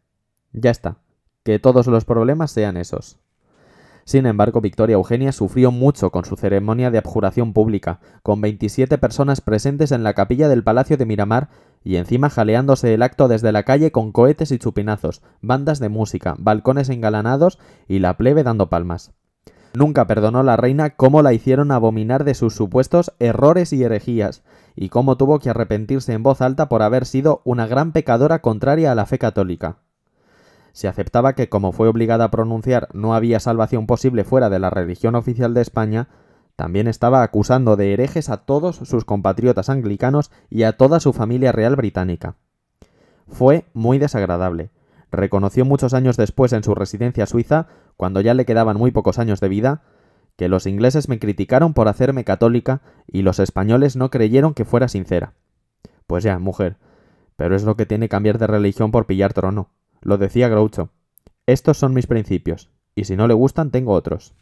Ya 0.51 0.69
está, 0.69 0.97
que 1.43 1.57
todos 1.57 1.87
los 1.87 2.05
problemas 2.05 2.51
sean 2.51 2.77
esos. 2.77 3.20
Sin 4.05 4.25
embargo, 4.25 4.61
Victoria 4.61 4.95
Eugenia 4.95 5.31
sufrió 5.31 5.71
mucho 5.71 6.09
con 6.11 6.25
su 6.25 6.35
ceremonia 6.35 6.91
de 6.91 6.97
abjuración 6.97 7.53
pública, 7.53 7.99
con 8.23 8.41
27 8.41 8.97
personas 8.97 9.41
presentes 9.41 9.91
en 9.91 10.03
la 10.03 10.13
capilla 10.13 10.49
del 10.49 10.63
Palacio 10.63 10.97
de 10.97 11.05
Miramar 11.05 11.49
y 11.83 11.95
encima 11.95 12.29
jaleándose 12.29 12.93
el 12.93 13.01
acto 13.01 13.27
desde 13.27 13.51
la 13.51 13.63
calle 13.63 13.91
con 13.91 14.11
cohetes 14.11 14.51
y 14.51 14.59
chupinazos, 14.59 15.21
bandas 15.41 15.79
de 15.79 15.89
música, 15.89 16.35
balcones 16.37 16.89
engalanados 16.89 17.59
y 17.87 17.99
la 17.99 18.17
plebe 18.17 18.43
dando 18.43 18.69
palmas. 18.69 19.13
Nunca 19.73 20.05
perdonó 20.05 20.43
la 20.43 20.57
reina 20.57 20.91
cómo 20.91 21.21
la 21.21 21.33
hicieron 21.33 21.71
abominar 21.71 22.25
de 22.25 22.33
sus 22.33 22.53
supuestos 22.53 23.13
errores 23.19 23.71
y 23.71 23.83
herejías, 23.83 24.43
y 24.75 24.89
cómo 24.89 25.15
tuvo 25.15 25.39
que 25.39 25.49
arrepentirse 25.49 26.13
en 26.13 26.23
voz 26.23 26.41
alta 26.41 26.67
por 26.67 26.81
haber 26.81 27.05
sido 27.05 27.41
una 27.45 27.67
gran 27.67 27.93
pecadora 27.93 28.39
contraria 28.39 28.91
a 28.91 28.95
la 28.95 29.05
fe 29.05 29.17
católica 29.17 29.77
se 30.73 30.87
aceptaba 30.87 31.33
que 31.33 31.49
como 31.49 31.71
fue 31.71 31.87
obligada 31.87 32.25
a 32.25 32.31
pronunciar 32.31 32.87
no 32.93 33.13
había 33.13 33.39
salvación 33.39 33.87
posible 33.87 34.23
fuera 34.23 34.49
de 34.49 34.59
la 34.59 34.69
religión 34.69 35.15
oficial 35.15 35.53
de 35.53 35.61
España, 35.61 36.07
también 36.55 36.87
estaba 36.87 37.23
acusando 37.23 37.75
de 37.75 37.93
herejes 37.93 38.29
a 38.29 38.37
todos 38.37 38.75
sus 38.75 39.05
compatriotas 39.05 39.69
anglicanos 39.69 40.31
y 40.49 40.63
a 40.63 40.73
toda 40.73 40.99
su 40.99 41.13
familia 41.13 41.51
real 41.51 41.75
británica. 41.75 42.35
Fue 43.27 43.65
muy 43.73 43.97
desagradable. 43.97 44.69
Reconoció 45.11 45.65
muchos 45.65 45.93
años 45.93 46.17
después 46.17 46.53
en 46.53 46.63
su 46.63 46.75
residencia 46.75 47.25
suiza, 47.25 47.67
cuando 47.97 48.21
ya 48.21 48.33
le 48.33 48.45
quedaban 48.45 48.77
muy 48.77 48.91
pocos 48.91 49.19
años 49.19 49.39
de 49.39 49.49
vida, 49.49 49.81
que 50.37 50.49
los 50.49 50.65
ingleses 50.65 51.09
me 51.09 51.19
criticaron 51.19 51.73
por 51.73 51.87
hacerme 51.87 52.23
católica 52.23 52.81
y 53.07 53.21
los 53.21 53.39
españoles 53.39 53.95
no 53.95 54.09
creyeron 54.09 54.53
que 54.53 54.65
fuera 54.65 54.87
sincera. 54.87 55.33
Pues 56.07 56.23
ya, 56.23 56.39
mujer, 56.39 56.77
pero 57.35 57.55
es 57.55 57.63
lo 57.63 57.75
que 57.75 57.85
tiene 57.85 58.09
cambiar 58.09 58.37
de 58.37 58.47
religión 58.47 58.91
por 58.91 59.05
pillar 59.05 59.33
trono. 59.33 59.69
Lo 60.01 60.17
decía 60.17 60.49
Groucho. 60.49 60.89
Estos 61.45 61.77
son 61.77 61.93
mis 61.93 62.07
principios, 62.07 62.69
y 62.95 63.05
si 63.05 63.15
no 63.15 63.27
le 63.27 63.33
gustan 63.33 63.71
tengo 63.71 63.93
otros. 63.93 64.33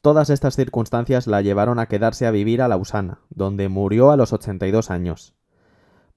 Todas 0.00 0.30
estas 0.30 0.54
circunstancias 0.54 1.26
la 1.26 1.42
llevaron 1.42 1.80
a 1.80 1.86
quedarse 1.86 2.26
a 2.26 2.30
vivir 2.30 2.62
a 2.62 2.68
Lausana, 2.68 3.20
donde 3.30 3.68
murió 3.68 4.10
a 4.10 4.16
los 4.16 4.32
82 4.32 4.90
años. 4.90 5.34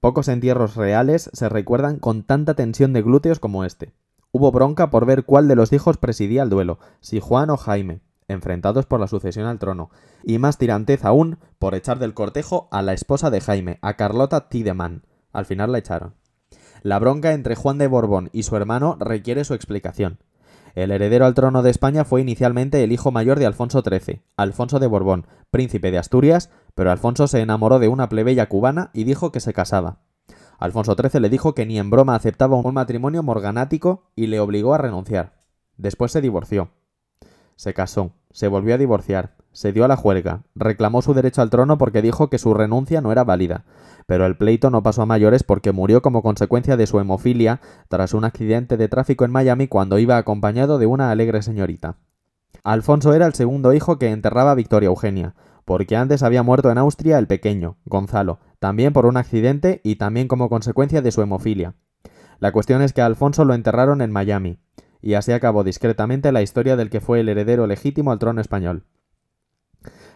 Pocos 0.00 0.28
entierros 0.28 0.76
reales 0.76 1.30
se 1.32 1.48
recuerdan 1.48 1.98
con 1.98 2.22
tanta 2.22 2.54
tensión 2.54 2.92
de 2.92 3.02
glúteos 3.02 3.40
como 3.40 3.64
este. 3.64 3.92
Hubo 4.30 4.50
bronca 4.52 4.90
por 4.90 5.06
ver 5.06 5.24
cuál 5.24 5.48
de 5.48 5.56
los 5.56 5.72
hijos 5.72 5.96
presidía 5.96 6.42
el 6.42 6.50
duelo, 6.50 6.78
si 7.00 7.20
Juan 7.20 7.50
o 7.50 7.56
Jaime, 7.56 8.00
enfrentados 8.28 8.86
por 8.86 9.00
la 9.00 9.08
sucesión 9.08 9.46
al 9.46 9.58
trono, 9.58 9.90
y 10.22 10.38
más 10.38 10.58
tirantez 10.58 11.04
aún 11.04 11.38
por 11.58 11.74
echar 11.74 11.98
del 11.98 12.14
cortejo 12.14 12.68
a 12.70 12.82
la 12.82 12.92
esposa 12.92 13.30
de 13.30 13.40
Jaime, 13.40 13.78
a 13.82 13.94
Carlota 13.94 14.48
Tiedemann. 14.48 15.04
Al 15.32 15.44
final 15.44 15.72
la 15.72 15.78
echaron. 15.78 16.14
La 16.82 16.98
bronca 16.98 17.32
entre 17.32 17.54
Juan 17.54 17.78
de 17.78 17.86
Borbón 17.86 18.28
y 18.32 18.42
su 18.42 18.56
hermano 18.56 18.96
requiere 18.98 19.44
su 19.44 19.54
explicación. 19.54 20.18
El 20.74 20.90
heredero 20.90 21.26
al 21.26 21.34
trono 21.34 21.62
de 21.62 21.70
España 21.70 22.04
fue 22.04 22.22
inicialmente 22.22 22.82
el 22.82 22.90
hijo 22.90 23.12
mayor 23.12 23.38
de 23.38 23.46
Alfonso 23.46 23.82
XIII, 23.82 24.22
Alfonso 24.36 24.80
de 24.80 24.88
Borbón, 24.88 25.26
príncipe 25.52 25.92
de 25.92 25.98
Asturias, 25.98 26.50
pero 26.74 26.90
Alfonso 26.90 27.28
se 27.28 27.40
enamoró 27.40 27.78
de 27.78 27.86
una 27.86 28.08
plebeya 28.08 28.48
cubana 28.48 28.90
y 28.94 29.04
dijo 29.04 29.30
que 29.30 29.38
se 29.38 29.52
casaba. 29.52 30.00
Alfonso 30.58 30.96
XIII 31.00 31.20
le 31.20 31.28
dijo 31.28 31.54
que 31.54 31.66
ni 31.66 31.78
en 31.78 31.90
broma 31.90 32.16
aceptaba 32.16 32.56
un 32.56 32.74
matrimonio 32.74 33.22
morganático 33.22 34.10
y 34.16 34.26
le 34.26 34.40
obligó 34.40 34.74
a 34.74 34.78
renunciar. 34.78 35.34
Después 35.76 36.10
se 36.10 36.20
divorció. 36.20 36.70
Se 37.54 37.74
casó, 37.74 38.12
se 38.32 38.48
volvió 38.48 38.74
a 38.74 38.78
divorciar, 38.78 39.36
se 39.52 39.72
dio 39.72 39.84
a 39.84 39.88
la 39.88 39.96
juerga, 39.96 40.42
reclamó 40.56 41.02
su 41.02 41.14
derecho 41.14 41.42
al 41.42 41.50
trono 41.50 41.78
porque 41.78 42.02
dijo 42.02 42.28
que 42.28 42.38
su 42.38 42.54
renuncia 42.54 43.00
no 43.00 43.12
era 43.12 43.22
válida, 43.22 43.64
pero 44.06 44.26
el 44.26 44.36
pleito 44.36 44.70
no 44.70 44.82
pasó 44.82 45.02
a 45.02 45.06
mayores 45.06 45.42
porque 45.42 45.72
murió 45.72 46.02
como 46.02 46.22
consecuencia 46.22 46.76
de 46.76 46.86
su 46.86 47.00
hemofilia 47.00 47.60
tras 47.88 48.14
un 48.14 48.24
accidente 48.24 48.76
de 48.76 48.88
tráfico 48.88 49.24
en 49.24 49.30
Miami 49.30 49.68
cuando 49.68 49.98
iba 49.98 50.16
acompañado 50.16 50.78
de 50.78 50.86
una 50.86 51.10
alegre 51.10 51.42
señorita. 51.42 51.96
Alfonso 52.64 53.14
era 53.14 53.26
el 53.26 53.34
segundo 53.34 53.72
hijo 53.72 53.98
que 53.98 54.10
enterraba 54.10 54.54
Victoria 54.54 54.86
Eugenia, 54.86 55.34
porque 55.64 55.96
antes 55.96 56.22
había 56.22 56.42
muerto 56.42 56.70
en 56.70 56.78
Austria 56.78 57.18
el 57.18 57.26
pequeño, 57.26 57.76
Gonzalo, 57.84 58.40
también 58.58 58.92
por 58.92 59.06
un 59.06 59.16
accidente 59.16 59.80
y 59.84 59.96
también 59.96 60.28
como 60.28 60.48
consecuencia 60.48 61.02
de 61.02 61.12
su 61.12 61.22
hemofilia. 61.22 61.74
La 62.38 62.52
cuestión 62.52 62.82
es 62.82 62.92
que 62.92 63.02
a 63.02 63.06
Alfonso 63.06 63.44
lo 63.44 63.54
enterraron 63.54 64.02
en 64.02 64.10
Miami, 64.10 64.58
y 65.00 65.14
así 65.14 65.32
acabó 65.32 65.64
discretamente 65.64 66.32
la 66.32 66.42
historia 66.42 66.76
del 66.76 66.90
que 66.90 67.00
fue 67.00 67.20
el 67.20 67.28
heredero 67.28 67.66
legítimo 67.66 68.12
al 68.12 68.18
trono 68.18 68.40
español. 68.40 68.84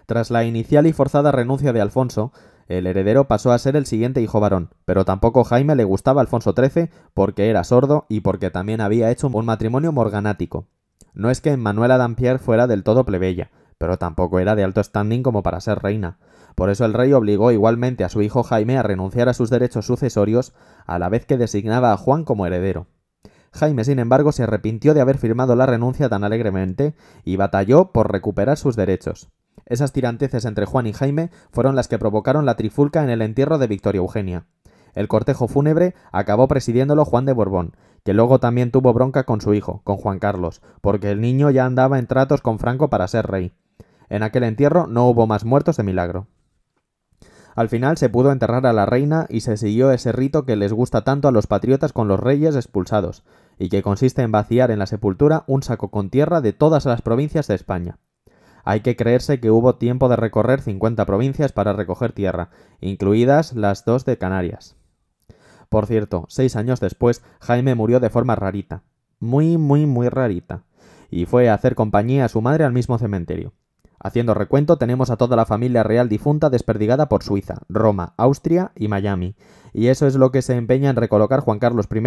Tras 0.06 0.30
la 0.30 0.44
inicial 0.44 0.86
y 0.86 0.92
forzada 0.92 1.32
renuncia 1.32 1.72
de 1.72 1.80
Alfonso, 1.80 2.32
el 2.68 2.86
heredero 2.86 3.28
pasó 3.28 3.52
a 3.52 3.58
ser 3.58 3.76
el 3.76 3.86
siguiente 3.86 4.20
hijo 4.20 4.40
varón, 4.40 4.70
pero 4.84 5.04
tampoco 5.04 5.44
Jaime 5.44 5.76
le 5.76 5.84
gustaba 5.84 6.20
Alfonso 6.20 6.54
XIII 6.56 6.90
porque 7.14 7.48
era 7.48 7.64
sordo 7.64 8.06
y 8.08 8.20
porque 8.20 8.50
también 8.50 8.80
había 8.80 9.10
hecho 9.10 9.28
un 9.28 9.44
matrimonio 9.44 9.92
morganático. 9.92 10.66
No 11.14 11.30
es 11.30 11.40
que 11.40 11.56
Manuela 11.56 11.96
Dampierre 11.96 12.38
fuera 12.38 12.66
del 12.66 12.82
todo 12.82 13.04
plebeya, 13.04 13.50
pero 13.78 13.98
tampoco 13.98 14.38
era 14.38 14.54
de 14.54 14.64
alto 14.64 14.82
standing 14.82 15.22
como 15.22 15.42
para 15.42 15.60
ser 15.60 15.78
reina. 15.78 16.18
Por 16.54 16.70
eso 16.70 16.84
el 16.84 16.94
rey 16.94 17.12
obligó 17.12 17.52
igualmente 17.52 18.02
a 18.02 18.08
su 18.08 18.22
hijo 18.22 18.42
Jaime 18.42 18.78
a 18.78 18.82
renunciar 18.82 19.28
a 19.28 19.34
sus 19.34 19.50
derechos 19.50 19.86
sucesorios, 19.86 20.54
a 20.86 20.98
la 20.98 21.08
vez 21.08 21.26
que 21.26 21.36
designaba 21.36 21.92
a 21.92 21.96
Juan 21.96 22.24
como 22.24 22.46
heredero. 22.46 22.86
Jaime, 23.52 23.84
sin 23.84 23.98
embargo, 23.98 24.32
se 24.32 24.42
arrepintió 24.42 24.92
de 24.92 25.00
haber 25.00 25.18
firmado 25.18 25.56
la 25.56 25.66
renuncia 25.66 26.08
tan 26.08 26.24
alegremente 26.24 26.94
y 27.24 27.36
batalló 27.36 27.92
por 27.92 28.10
recuperar 28.10 28.56
sus 28.56 28.76
derechos. 28.76 29.30
Esas 29.66 29.92
tiranteces 29.92 30.44
entre 30.44 30.64
Juan 30.64 30.86
y 30.86 30.92
Jaime 30.92 31.30
fueron 31.50 31.76
las 31.76 31.88
que 31.88 31.98
provocaron 31.98 32.46
la 32.46 32.54
trifulca 32.56 33.02
en 33.02 33.10
el 33.10 33.20
entierro 33.20 33.58
de 33.58 33.66
Victoria 33.66 33.98
Eugenia. 33.98 34.46
El 34.94 35.08
cortejo 35.08 35.48
fúnebre 35.48 35.94
acabó 36.12 36.48
presidiéndolo 36.48 37.04
Juan 37.04 37.26
de 37.26 37.34
Borbón, 37.34 37.76
que 38.04 38.14
luego 38.14 38.38
también 38.40 38.70
tuvo 38.70 38.92
bronca 38.94 39.24
con 39.24 39.40
su 39.40 39.52
hijo, 39.52 39.82
con 39.84 39.96
Juan 39.96 40.20
Carlos, 40.20 40.62
porque 40.80 41.10
el 41.10 41.20
niño 41.20 41.50
ya 41.50 41.66
andaba 41.66 41.98
en 41.98 42.06
tratos 42.06 42.40
con 42.40 42.58
Franco 42.58 42.88
para 42.88 43.08
ser 43.08 43.26
rey. 43.26 43.52
En 44.08 44.22
aquel 44.22 44.44
entierro 44.44 44.86
no 44.86 45.08
hubo 45.08 45.26
más 45.26 45.44
muertos 45.44 45.76
de 45.76 45.82
milagro. 45.82 46.28
Al 47.56 47.68
final 47.68 47.96
se 47.96 48.08
pudo 48.08 48.32
enterrar 48.32 48.66
a 48.66 48.72
la 48.72 48.86
reina 48.86 49.26
y 49.28 49.40
se 49.40 49.56
siguió 49.56 49.90
ese 49.90 50.12
rito 50.12 50.44
que 50.44 50.56
les 50.56 50.72
gusta 50.72 51.02
tanto 51.02 51.26
a 51.26 51.32
los 51.32 51.46
patriotas 51.46 51.92
con 51.92 52.06
los 52.06 52.20
reyes 52.20 52.54
expulsados, 52.54 53.24
y 53.58 53.70
que 53.70 53.82
consiste 53.82 54.22
en 54.22 54.30
vaciar 54.30 54.70
en 54.70 54.78
la 54.78 54.86
sepultura 54.86 55.44
un 55.46 55.62
saco 55.62 55.90
con 55.90 56.10
tierra 56.10 56.40
de 56.40 56.52
todas 56.52 56.84
las 56.84 57.02
provincias 57.02 57.48
de 57.48 57.54
España. 57.54 57.98
Hay 58.68 58.80
que 58.80 58.96
creerse 58.96 59.38
que 59.38 59.52
hubo 59.52 59.76
tiempo 59.76 60.08
de 60.08 60.16
recorrer 60.16 60.60
50 60.60 61.06
provincias 61.06 61.52
para 61.52 61.72
recoger 61.72 62.12
tierra, 62.12 62.50
incluidas 62.80 63.52
las 63.54 63.84
dos 63.84 64.04
de 64.04 64.18
Canarias. 64.18 64.74
Por 65.68 65.86
cierto, 65.86 66.24
seis 66.28 66.56
años 66.56 66.80
después, 66.80 67.22
Jaime 67.40 67.76
murió 67.76 68.00
de 68.00 68.10
forma 68.10 68.34
rarita. 68.34 68.82
Muy, 69.20 69.56
muy, 69.56 69.86
muy 69.86 70.08
rarita. 70.08 70.64
Y 71.10 71.26
fue 71.26 71.48
a 71.48 71.54
hacer 71.54 71.76
compañía 71.76 72.24
a 72.24 72.28
su 72.28 72.42
madre 72.42 72.64
al 72.64 72.72
mismo 72.72 72.98
cementerio. 72.98 73.52
Haciendo 74.00 74.34
recuento 74.34 74.78
tenemos 74.78 75.10
a 75.10 75.16
toda 75.16 75.36
la 75.36 75.46
familia 75.46 75.84
real 75.84 76.08
difunta 76.08 76.50
desperdigada 76.50 77.08
por 77.08 77.22
Suiza, 77.22 77.62
Roma, 77.68 78.14
Austria 78.16 78.72
y 78.74 78.88
Miami, 78.88 79.36
y 79.72 79.88
eso 79.88 80.08
es 80.08 80.16
lo 80.16 80.32
que 80.32 80.42
se 80.42 80.56
empeña 80.56 80.90
en 80.90 80.96
recolocar 80.96 81.40
Juan 81.40 81.60
Carlos 81.60 81.86
I 81.90 82.00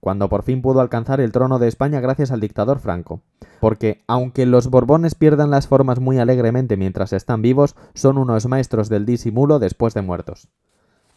cuando 0.00 0.28
por 0.28 0.42
fin 0.42 0.62
pudo 0.62 0.80
alcanzar 0.80 1.20
el 1.20 1.32
trono 1.32 1.58
de 1.58 1.68
España 1.68 2.00
gracias 2.00 2.30
al 2.30 2.40
dictador 2.40 2.78
Franco. 2.78 3.22
Porque, 3.60 4.04
aunque 4.06 4.46
los 4.46 4.68
Borbones 4.68 5.14
pierdan 5.14 5.50
las 5.50 5.66
formas 5.66 6.00
muy 6.00 6.18
alegremente 6.18 6.76
mientras 6.76 7.12
están 7.12 7.42
vivos, 7.42 7.76
son 7.94 8.18
unos 8.18 8.46
maestros 8.46 8.88
del 8.88 9.06
disimulo 9.06 9.58
después 9.58 9.94
de 9.94 10.02
muertos. 10.02 10.48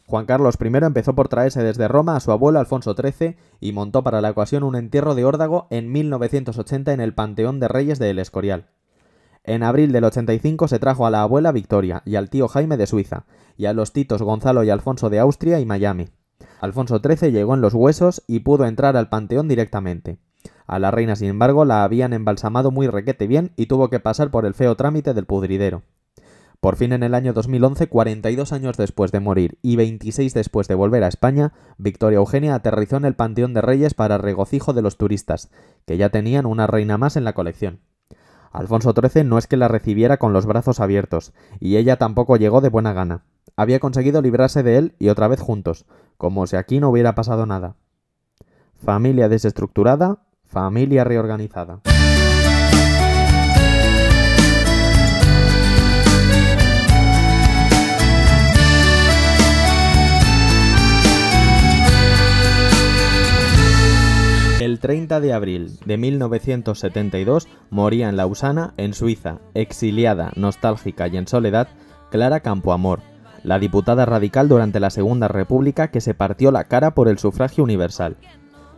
Juan 0.09 0.25
Carlos 0.25 0.57
I 0.59 0.75
empezó 0.83 1.13
por 1.13 1.27
traerse 1.27 1.61
desde 1.61 1.87
Roma 1.87 2.15
a 2.15 2.19
su 2.19 2.31
abuelo 2.31 2.59
Alfonso 2.59 2.95
XIII 2.95 3.37
y 3.59 3.73
montó 3.73 4.03
para 4.03 4.21
la 4.21 4.31
ocasión 4.31 4.63
un 4.63 4.75
entierro 4.75 5.13
de 5.13 5.23
órdago 5.23 5.67
en 5.69 5.91
1980 5.91 6.93
en 6.93 6.99
el 6.99 7.13
Panteón 7.13 7.59
de 7.59 7.67
Reyes 7.67 7.99
de 7.99 8.09
El 8.09 8.17
Escorial. 8.17 8.69
En 9.43 9.61
abril 9.61 9.91
del 9.91 10.03
85 10.03 10.67
se 10.67 10.79
trajo 10.79 11.05
a 11.05 11.11
la 11.11 11.21
abuela 11.21 11.51
Victoria 11.51 12.01
y 12.05 12.15
al 12.15 12.29
tío 12.29 12.47
Jaime 12.47 12.75
de 12.75 12.87
Suiza, 12.87 13.25
y 13.55 13.67
a 13.67 13.73
los 13.73 13.93
titos 13.93 14.21
Gonzalo 14.21 14.63
y 14.63 14.71
Alfonso 14.71 15.11
de 15.11 15.19
Austria 15.19 15.59
y 15.59 15.65
Miami. 15.65 16.09
Alfonso 16.61 16.99
XIII 16.99 17.31
llegó 17.31 17.53
en 17.53 17.61
los 17.61 17.73
huesos 17.73 18.23
y 18.27 18.39
pudo 18.39 18.65
entrar 18.65 18.97
al 18.97 19.09
panteón 19.09 19.47
directamente. 19.47 20.17
A 20.67 20.79
la 20.79 20.91
reina, 20.91 21.15
sin 21.15 21.29
embargo, 21.29 21.65
la 21.65 21.83
habían 21.83 22.13
embalsamado 22.13 22.71
muy 22.71 22.87
requete 22.87 23.27
bien 23.27 23.51
y 23.55 23.65
tuvo 23.65 23.89
que 23.89 23.99
pasar 23.99 24.29
por 24.29 24.45
el 24.45 24.53
feo 24.53 24.75
trámite 24.75 25.13
del 25.13 25.25
pudridero. 25.25 25.83
Por 26.59 26.75
fin 26.75 26.91
en 26.91 27.03
el 27.03 27.15
año 27.15 27.31
2011, 27.31 27.87
42 27.87 28.51
años 28.51 28.75
después 28.75 29.13
de 29.13 29.21
morir 29.21 29.57
y 29.61 29.77
26 29.77 30.33
después 30.33 30.67
de 30.67 30.75
volver 30.75 31.05
a 31.05 31.07
España, 31.07 31.53
Victoria 31.77 32.17
Eugenia 32.17 32.53
aterrizó 32.53 32.97
en 32.97 33.05
el 33.05 33.15
Panteón 33.15 33.53
de 33.53 33.61
Reyes 33.61 33.93
para 33.93 34.17
regocijo 34.17 34.73
de 34.73 34.81
los 34.81 34.97
turistas, 34.97 35.49
que 35.85 35.95
ya 35.95 36.09
tenían 36.09 36.45
una 36.45 36.67
reina 36.67 36.97
más 36.97 37.15
en 37.15 37.23
la 37.23 37.33
colección. 37.33 37.79
Alfonso 38.51 38.93
XIII 38.93 39.23
no 39.23 39.37
es 39.37 39.47
que 39.47 39.57
la 39.57 39.69
recibiera 39.69 40.17
con 40.17 40.33
los 40.33 40.45
brazos 40.45 40.81
abiertos, 40.81 41.33
y 41.61 41.77
ella 41.77 41.95
tampoco 41.95 42.35
llegó 42.35 42.59
de 42.59 42.69
buena 42.69 42.91
gana. 42.91 43.23
Había 43.59 43.81
conseguido 43.81 44.21
librarse 44.21 44.63
de 44.63 44.77
él 44.77 44.95
y 44.99 45.09
otra 45.09 45.27
vez 45.27 45.41
juntos, 45.41 45.85
como 46.15 46.47
si 46.47 46.55
aquí 46.55 46.79
no 46.79 46.87
hubiera 46.91 47.13
pasado 47.13 47.45
nada. 47.45 47.75
Familia 48.81 49.27
desestructurada, 49.27 50.19
familia 50.45 51.03
reorganizada. 51.03 51.81
El 64.61 64.79
30 64.79 65.19
de 65.19 65.33
abril 65.33 65.77
de 65.85 65.97
1972 65.97 67.49
moría 67.69 68.07
en 68.07 68.15
Lausana, 68.15 68.73
en 68.77 68.93
Suiza, 68.93 69.39
exiliada, 69.53 70.31
nostálgica 70.37 71.09
y 71.09 71.17
en 71.17 71.27
soledad, 71.27 71.67
Clara 72.09 72.39
Campoamor, 72.39 73.01
la 73.43 73.59
diputada 73.59 74.05
radical 74.05 74.47
durante 74.47 74.79
la 74.79 74.89
Segunda 74.89 75.27
República 75.27 75.89
que 75.89 76.01
se 76.01 76.13
partió 76.13 76.51
la 76.51 76.65
cara 76.65 76.91
por 76.91 77.07
el 77.07 77.19
sufragio 77.19 77.63
universal. 77.63 78.17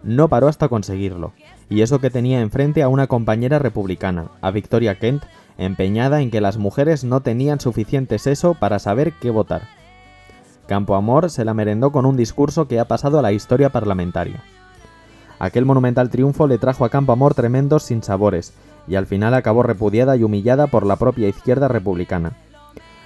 No 0.04 0.28
paró 0.30 0.48
hasta 0.48 0.68
conseguirlo, 0.68 1.34
y 1.70 1.82
eso 1.82 2.00
que 2.00 2.10
tenía 2.10 2.42
enfrente 2.42 2.84
a 2.84 2.90
una 2.90 3.08
compañera 3.08 3.60
republicana, 3.60 4.32
a 4.42 4.52
Victoria 4.52 4.98
Kent, 4.98 5.24
empeñada 5.58 6.22
en 6.22 6.32
que 6.32 6.42
las 6.42 6.58
mujeres 6.58 7.04
no 7.04 7.22
tenían 7.22 7.60
suficiente 7.60 8.18
seso 8.18 8.56
para 8.56 8.80
saber 8.80 9.14
qué 9.22 9.30
votar. 9.30 9.64
Campoamor 10.68 11.30
se 11.30 11.46
la 11.46 11.54
merendó 11.54 11.92
con 11.92 12.06
un 12.06 12.18
discurso 12.18 12.68
que 12.68 12.80
ha 12.80 12.86
pasado 12.86 13.20
a 13.20 13.22
la 13.22 13.32
historia 13.32 13.70
parlamentaria. 13.70 14.44
Aquel 15.38 15.66
monumental 15.66 16.10
triunfo 16.10 16.48
le 16.48 16.58
trajo 16.58 16.86
a 16.86 16.90
Campo 16.90 17.12
Amor 17.12 17.34
tremendos 17.34 17.84
sinsabores, 17.84 18.54
y 18.88 18.96
al 18.96 19.06
final 19.06 19.34
acabó 19.34 19.64
repudiada 19.64 20.16
y 20.16 20.24
humillada 20.24 20.68
por 20.68 20.86
la 20.86 20.96
propia 20.96 21.28
izquierda 21.28 21.68
republicana. 21.68 22.34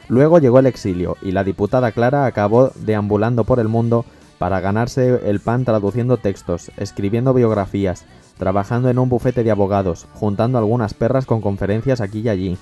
Luego 0.07 0.39
llegó 0.39 0.59
el 0.59 0.67
exilio, 0.67 1.17
y 1.21 1.31
la 1.31 1.43
diputada 1.43 1.91
Clara 1.91 2.25
acabó 2.25 2.71
deambulando 2.75 3.43
por 3.43 3.59
el 3.59 3.67
mundo 3.67 4.05
para 4.37 4.59
ganarse 4.59 5.21
el 5.29 5.39
pan 5.39 5.65
traduciendo 5.65 6.17
textos, 6.17 6.71
escribiendo 6.77 7.33
biografías, 7.33 8.05
trabajando 8.37 8.89
en 8.89 8.99
un 8.99 9.09
bufete 9.09 9.43
de 9.43 9.51
abogados, 9.51 10.07
juntando 10.13 10.57
algunas 10.57 10.93
perras 10.93 11.25
con 11.25 11.41
conferencias 11.41 12.01
aquí 12.01 12.19
y 12.19 12.29
allí. 12.29 12.57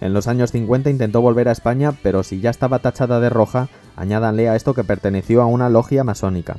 En 0.00 0.12
los 0.12 0.28
años 0.28 0.52
50 0.52 0.90
intentó 0.90 1.20
volver 1.20 1.48
a 1.48 1.52
España, 1.52 1.92
pero 2.02 2.22
si 2.22 2.40
ya 2.40 2.50
estaba 2.50 2.78
tachada 2.78 3.18
de 3.18 3.30
roja, 3.30 3.68
añádanle 3.96 4.48
a 4.48 4.54
esto 4.54 4.74
que 4.74 4.84
perteneció 4.84 5.42
a 5.42 5.46
una 5.46 5.68
logia 5.68 6.04
masónica. 6.04 6.56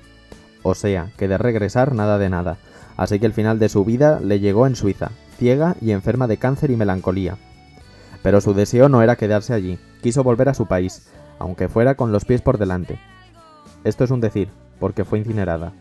O 0.61 0.75
sea, 0.75 1.11
que 1.17 1.29
de 1.29 1.37
regresar 1.37 1.95
nada 1.95 2.17
de 2.17 2.29
nada. 2.29 2.57
Así 2.97 3.17
que 3.17 3.25
el 3.25 3.33
final 3.33 3.59
de 3.59 3.69
su 3.69 3.85
vida 3.85 4.19
le 4.19 4.41
llegó 4.41 4.67
en 4.67 4.75
Suiza, 4.75 5.11
ciega 5.37 5.77
y 5.79 5.91
enferma 5.91 6.27
de 6.27 6.35
cáncer 6.35 6.69
y 6.69 6.75
melancolía. 6.75 7.37
Pero 8.23 8.41
su 8.41 8.53
deseo 8.53 8.89
no 8.89 9.01
era 9.01 9.15
quedarse 9.15 9.53
allí, 9.53 9.79
quiso 10.01 10.23
volver 10.23 10.49
a 10.49 10.53
su 10.53 10.67
país, 10.67 11.09
aunque 11.39 11.69
fuera 11.69 11.95
con 11.95 12.11
los 12.11 12.25
pies 12.25 12.41
por 12.41 12.57
delante. 12.57 12.99
Esto 13.83 14.03
es 14.03 14.11
un 14.11 14.21
decir, 14.21 14.49
porque 14.79 15.05
fue 15.05 15.19
incinerada. 15.19 15.73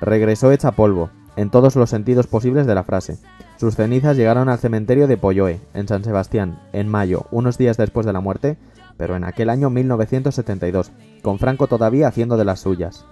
Regresó 0.00 0.52
hecha 0.52 0.72
polvo, 0.72 1.10
en 1.36 1.50
todos 1.50 1.76
los 1.76 1.90
sentidos 1.90 2.26
posibles 2.26 2.66
de 2.66 2.74
la 2.74 2.84
frase. 2.84 3.18
Sus 3.58 3.76
cenizas 3.76 4.16
llegaron 4.16 4.48
al 4.48 4.58
cementerio 4.58 5.06
de 5.06 5.16
Polloe, 5.16 5.60
en 5.74 5.88
San 5.88 6.04
Sebastián, 6.04 6.60
en 6.72 6.88
mayo, 6.88 7.26
unos 7.30 7.58
días 7.58 7.76
después 7.76 8.06
de 8.06 8.12
la 8.12 8.20
muerte, 8.20 8.56
pero 8.96 9.16
en 9.16 9.24
aquel 9.24 9.50
año 9.50 9.70
1972, 9.70 10.92
con 11.22 11.38
Franco 11.38 11.66
todavía 11.66 12.08
haciendo 12.08 12.36
de 12.36 12.44
las 12.44 12.60
suyas. 12.60 13.04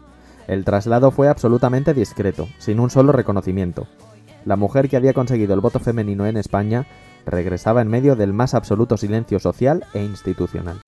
El 0.46 0.64
traslado 0.64 1.10
fue 1.10 1.28
absolutamente 1.28 1.94
discreto, 1.94 2.48
sin 2.58 2.80
un 2.80 2.90
solo 2.90 3.12
reconocimiento. 3.12 3.86
La 4.44 4.56
mujer 4.56 4.88
que 4.88 4.96
había 4.96 5.14
conseguido 5.14 5.54
el 5.54 5.60
voto 5.60 5.80
femenino 5.80 6.26
en 6.26 6.36
España 6.36 6.86
regresaba 7.26 7.82
en 7.82 7.88
medio 7.88 8.16
del 8.16 8.32
más 8.32 8.54
absoluto 8.54 8.96
silencio 8.96 9.38
social 9.38 9.84
e 9.94 10.02
institucional. 10.02 10.80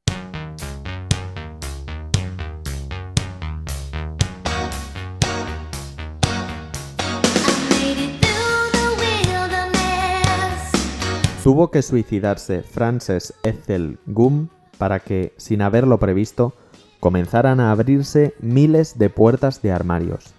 Tuvo 11.42 11.70
que 11.70 11.83
suicidarse 11.83 12.62
Frances 12.62 13.33
Ethel 13.44 14.01
Gum 14.07 14.49
para 14.79 14.99
que, 14.99 15.33
sin 15.37 15.62
haberlo 15.62 15.99
previsto, 15.99 16.55
comenzaran 16.99 17.61
a 17.61 17.70
abrirse 17.70 18.35
miles 18.40 18.99
de 18.99 19.11
puertas 19.11 19.62
de 19.62 19.70
armarios. 19.70 20.35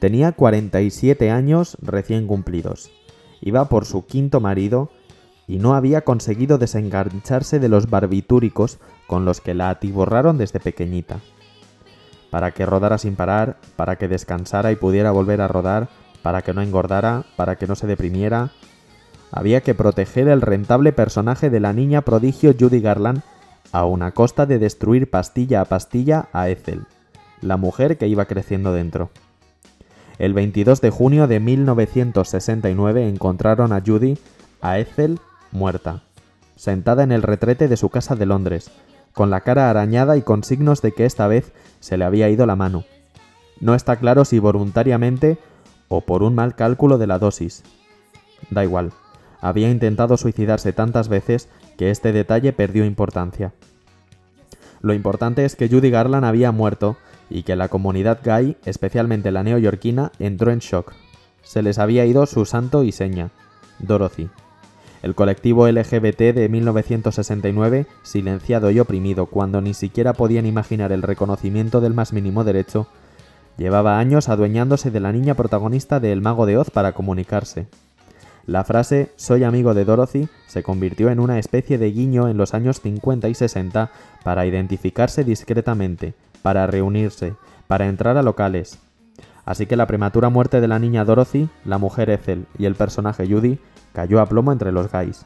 Tenía 0.00 0.32
47 0.32 1.30
años 1.30 1.78
recién 1.80 2.26
cumplidos. 2.26 2.90
Iba 3.40 3.70
por 3.70 3.86
su 3.86 4.04
quinto 4.04 4.40
marido 4.40 4.90
y 5.48 5.58
no 5.58 5.74
había 5.74 6.02
conseguido 6.02 6.58
desengancharse 6.58 7.58
de 7.58 7.70
los 7.70 7.88
barbitúricos 7.88 8.78
con 9.06 9.24
los 9.24 9.40
que 9.40 9.54
la 9.54 9.70
atiborraron 9.70 10.36
desde 10.36 10.60
pequeñita. 10.60 11.20
Para 12.30 12.52
que 12.52 12.66
rodara 12.66 12.98
sin 12.98 13.16
parar, 13.16 13.56
para 13.74 13.96
que 13.96 14.06
descansara 14.06 14.70
y 14.70 14.76
pudiera 14.76 15.10
volver 15.10 15.40
a 15.40 15.48
rodar, 15.48 15.88
para 16.22 16.42
que 16.42 16.52
no 16.52 16.60
engordara, 16.60 17.24
para 17.36 17.56
que 17.56 17.66
no 17.66 17.74
se 17.74 17.86
deprimiera, 17.86 18.52
había 19.32 19.62
que 19.62 19.74
proteger 19.74 20.28
el 20.28 20.42
rentable 20.42 20.92
personaje 20.92 21.48
de 21.48 21.60
la 21.60 21.72
niña 21.72 22.02
prodigio 22.02 22.54
Judy 22.58 22.80
Garland 22.80 23.22
a 23.72 23.86
una 23.86 24.12
costa 24.12 24.44
de 24.44 24.58
destruir 24.58 25.08
pastilla 25.08 25.62
a 25.62 25.64
pastilla 25.64 26.28
a 26.32 26.50
Ethel, 26.50 26.86
la 27.40 27.56
mujer 27.56 27.96
que 27.96 28.08
iba 28.08 28.26
creciendo 28.26 28.72
dentro. 28.72 29.10
El 30.18 30.34
22 30.34 30.80
de 30.82 30.90
junio 30.90 31.26
de 31.26 31.40
1969 31.40 33.08
encontraron 33.08 33.72
a 33.72 33.80
Judy, 33.84 34.18
a 34.60 34.78
Ethel, 34.78 35.20
muerta, 35.52 36.02
sentada 36.56 37.02
en 37.02 37.12
el 37.12 37.22
retrete 37.22 37.68
de 37.68 37.76
su 37.76 37.88
casa 37.88 38.16
de 38.16 38.26
Londres, 38.26 38.70
con 39.12 39.30
la 39.30 39.40
cara 39.40 39.70
arañada 39.70 40.16
y 40.16 40.22
con 40.22 40.44
signos 40.44 40.82
de 40.82 40.92
que 40.92 41.04
esta 41.04 41.26
vez 41.26 41.52
se 41.80 41.96
le 41.96 42.04
había 42.04 42.28
ido 42.28 42.46
la 42.46 42.56
mano. 42.56 42.84
No 43.60 43.74
está 43.74 43.96
claro 43.96 44.24
si 44.24 44.38
voluntariamente 44.38 45.38
o 45.88 46.02
por 46.02 46.22
un 46.22 46.34
mal 46.34 46.54
cálculo 46.54 46.98
de 46.98 47.06
la 47.06 47.18
dosis. 47.18 47.64
Da 48.50 48.62
igual, 48.62 48.92
había 49.40 49.70
intentado 49.70 50.16
suicidarse 50.16 50.72
tantas 50.72 51.08
veces 51.08 51.48
que 51.76 51.90
este 51.90 52.12
detalle 52.12 52.52
perdió 52.52 52.84
importancia. 52.84 53.52
Lo 54.80 54.94
importante 54.94 55.44
es 55.44 55.56
que 55.56 55.68
Judy 55.68 55.90
Garland 55.90 56.24
había 56.24 56.52
muerto 56.52 56.96
y 57.30 57.42
que 57.42 57.56
la 57.56 57.68
comunidad 57.68 58.20
gay, 58.24 58.56
especialmente 58.64 59.32
la 59.32 59.42
neoyorquina, 59.42 60.12
entró 60.18 60.50
en 60.50 60.60
shock. 60.60 60.92
Se 61.42 61.62
les 61.62 61.78
había 61.78 62.04
ido 62.06 62.26
su 62.26 62.44
santo 62.44 62.84
y 62.84 62.92
seña, 62.92 63.30
Dorothy. 63.78 64.30
El 65.02 65.14
colectivo 65.14 65.68
LGBT 65.68 66.34
de 66.34 66.48
1969, 66.48 67.86
silenciado 68.02 68.70
y 68.70 68.80
oprimido 68.80 69.26
cuando 69.26 69.60
ni 69.60 69.74
siquiera 69.74 70.12
podían 70.12 70.44
imaginar 70.44 70.90
el 70.90 71.02
reconocimiento 71.02 71.80
del 71.80 71.94
más 71.94 72.12
mínimo 72.12 72.42
derecho, 72.42 72.88
llevaba 73.56 73.98
años 73.98 74.28
adueñándose 74.28 74.90
de 74.90 75.00
la 75.00 75.12
niña 75.12 75.34
protagonista 75.34 76.00
de 76.00 76.12
El 76.12 76.20
Mago 76.20 76.46
de 76.46 76.56
Oz 76.56 76.70
para 76.70 76.92
comunicarse. 76.92 77.66
La 78.46 78.64
frase 78.64 79.12
Soy 79.16 79.44
amigo 79.44 79.74
de 79.74 79.84
Dorothy 79.84 80.28
se 80.46 80.62
convirtió 80.62 81.10
en 81.10 81.20
una 81.20 81.38
especie 81.38 81.78
de 81.78 81.92
guiño 81.92 82.28
en 82.28 82.36
los 82.36 82.54
años 82.54 82.80
50 82.80 83.28
y 83.28 83.34
60 83.34 83.90
para 84.24 84.46
identificarse 84.46 85.22
discretamente, 85.22 86.14
para 86.42 86.66
reunirse, 86.66 87.34
para 87.66 87.88
entrar 87.88 88.16
a 88.16 88.22
locales. 88.22 88.78
Así 89.44 89.66
que 89.66 89.76
la 89.76 89.86
prematura 89.86 90.28
muerte 90.28 90.60
de 90.60 90.68
la 90.68 90.78
niña 90.78 91.04
Dorothy, 91.04 91.48
la 91.64 91.78
mujer 91.78 92.10
Ethel 92.10 92.46
y 92.58 92.64
el 92.64 92.74
personaje 92.74 93.26
Judy 93.26 93.58
cayó 93.98 94.20
a 94.20 94.26
plomo 94.26 94.52
entre 94.52 94.70
los 94.70 94.92
gays. 94.92 95.24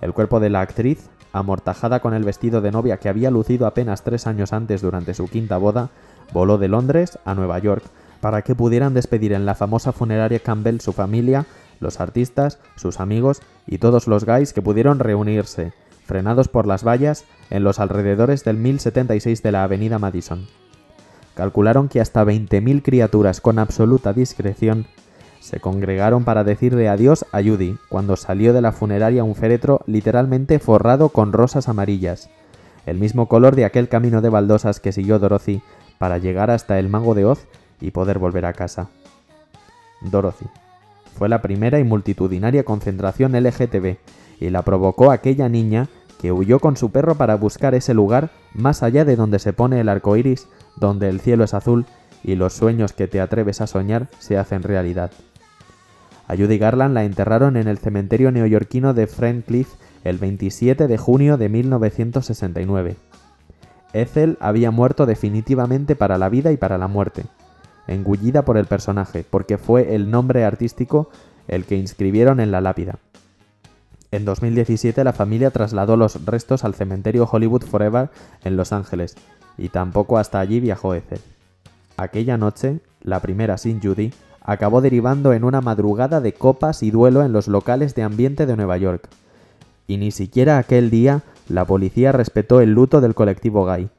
El 0.00 0.12
cuerpo 0.12 0.38
de 0.38 0.48
la 0.48 0.60
actriz, 0.60 1.10
amortajada 1.32 1.98
con 1.98 2.14
el 2.14 2.22
vestido 2.22 2.60
de 2.60 2.70
novia 2.70 2.98
que 2.98 3.08
había 3.08 3.32
lucido 3.32 3.66
apenas 3.66 4.04
tres 4.04 4.28
años 4.28 4.52
antes 4.52 4.80
durante 4.80 5.12
su 5.12 5.26
quinta 5.26 5.56
boda, 5.56 5.90
voló 6.32 6.56
de 6.56 6.68
Londres 6.68 7.18
a 7.24 7.34
Nueva 7.34 7.58
York 7.58 7.82
para 8.20 8.42
que 8.42 8.54
pudieran 8.54 8.94
despedir 8.94 9.32
en 9.32 9.44
la 9.44 9.56
famosa 9.56 9.90
funeraria 9.90 10.38
Campbell 10.38 10.78
su 10.78 10.92
familia, 10.92 11.46
los 11.80 11.98
artistas, 11.98 12.60
sus 12.76 13.00
amigos 13.00 13.42
y 13.66 13.78
todos 13.78 14.06
los 14.06 14.24
gays 14.24 14.52
que 14.52 14.62
pudieron 14.62 15.00
reunirse, 15.00 15.72
frenados 16.04 16.46
por 16.46 16.68
las 16.68 16.86
vallas, 16.86 17.24
en 17.50 17.64
los 17.64 17.80
alrededores 17.80 18.44
del 18.44 18.56
1076 18.56 19.42
de 19.42 19.50
la 19.50 19.64
avenida 19.64 19.98
Madison. 19.98 20.46
Calcularon 21.34 21.88
que 21.88 22.00
hasta 22.00 22.24
20.000 22.24 22.82
criaturas 22.84 23.40
con 23.40 23.58
absoluta 23.58 24.12
discreción 24.12 24.86
se 25.40 25.58
congregaron 25.58 26.24
para 26.24 26.44
decirle 26.44 26.88
adiós 26.88 27.24
a 27.32 27.42
Judy 27.42 27.76
cuando 27.88 28.16
salió 28.16 28.52
de 28.52 28.60
la 28.60 28.72
funeraria 28.72 29.24
un 29.24 29.34
féretro 29.34 29.80
literalmente 29.86 30.58
forrado 30.58 31.08
con 31.08 31.32
rosas 31.32 31.68
amarillas, 31.68 32.30
el 32.86 32.98
mismo 32.98 33.26
color 33.26 33.56
de 33.56 33.64
aquel 33.64 33.88
camino 33.88 34.20
de 34.20 34.28
baldosas 34.28 34.80
que 34.80 34.92
siguió 34.92 35.18
Dorothy 35.18 35.62
para 35.98 36.18
llegar 36.18 36.50
hasta 36.50 36.78
el 36.78 36.88
mago 36.88 37.14
de 37.14 37.24
Oz 37.24 37.46
y 37.80 37.90
poder 37.90 38.18
volver 38.18 38.44
a 38.44 38.52
casa. 38.52 38.88
Dorothy. 40.02 40.46
Fue 41.16 41.28
la 41.28 41.42
primera 41.42 41.78
y 41.78 41.84
multitudinaria 41.84 42.64
concentración 42.64 43.32
LGTB 43.32 43.96
y 44.40 44.50
la 44.50 44.62
provocó 44.62 45.10
aquella 45.10 45.48
niña 45.48 45.88
que 46.20 46.32
huyó 46.32 46.60
con 46.60 46.76
su 46.76 46.90
perro 46.90 47.14
para 47.14 47.34
buscar 47.36 47.74
ese 47.74 47.94
lugar 47.94 48.30
más 48.54 48.82
allá 48.82 49.04
de 49.04 49.16
donde 49.16 49.38
se 49.38 49.52
pone 49.52 49.80
el 49.80 49.88
arco 49.88 50.16
iris, 50.16 50.48
donde 50.76 51.08
el 51.08 51.20
cielo 51.20 51.44
es 51.44 51.54
azul 51.54 51.86
y 52.22 52.34
los 52.36 52.52
sueños 52.52 52.92
que 52.92 53.08
te 53.08 53.20
atreves 53.20 53.60
a 53.60 53.66
soñar 53.66 54.08
se 54.18 54.36
hacen 54.36 54.62
realidad. 54.62 55.10
A 56.30 56.36
Judy 56.36 56.58
Garland 56.58 56.94
la 56.94 57.02
enterraron 57.02 57.56
en 57.56 57.66
el 57.66 57.78
cementerio 57.78 58.30
neoyorquino 58.30 58.94
de 58.94 59.08
Cliff 59.44 59.68
el 60.04 60.18
27 60.18 60.86
de 60.86 60.96
junio 60.96 61.36
de 61.36 61.48
1969. 61.48 62.94
Ethel 63.92 64.38
había 64.38 64.70
muerto 64.70 65.06
definitivamente 65.06 65.96
para 65.96 66.18
la 66.18 66.28
vida 66.28 66.52
y 66.52 66.56
para 66.56 66.78
la 66.78 66.86
muerte, 66.86 67.24
engullida 67.88 68.44
por 68.44 68.58
el 68.58 68.66
personaje, 68.66 69.24
porque 69.28 69.58
fue 69.58 69.96
el 69.96 70.12
nombre 70.12 70.44
artístico 70.44 71.10
el 71.48 71.64
que 71.64 71.74
inscribieron 71.74 72.38
en 72.38 72.52
la 72.52 72.60
lápida. 72.60 73.00
En 74.12 74.24
2017 74.24 75.02
la 75.02 75.12
familia 75.12 75.50
trasladó 75.50 75.96
los 75.96 76.24
restos 76.26 76.62
al 76.62 76.76
cementerio 76.76 77.28
Hollywood 77.28 77.64
Forever 77.64 78.08
en 78.44 78.56
Los 78.56 78.72
Ángeles, 78.72 79.16
y 79.58 79.70
tampoco 79.70 80.16
hasta 80.16 80.38
allí 80.38 80.60
viajó 80.60 80.94
Ethel. 80.94 81.22
Aquella 81.96 82.36
noche, 82.36 82.78
la 83.02 83.18
primera 83.18 83.58
sin 83.58 83.82
Judy, 83.82 84.12
acabó 84.40 84.80
derivando 84.80 85.32
en 85.32 85.44
una 85.44 85.60
madrugada 85.60 86.20
de 86.20 86.32
copas 86.32 86.82
y 86.82 86.90
duelo 86.90 87.22
en 87.22 87.32
los 87.32 87.48
locales 87.48 87.94
de 87.94 88.02
ambiente 88.02 88.46
de 88.46 88.56
Nueva 88.56 88.76
York. 88.76 89.08
Y 89.86 89.96
ni 89.96 90.10
siquiera 90.10 90.58
aquel 90.58 90.90
día 90.90 91.22
la 91.48 91.64
policía 91.64 92.12
respetó 92.12 92.60
el 92.60 92.72
luto 92.72 93.00
del 93.00 93.14
colectivo 93.14 93.64
gay. 93.64 93.90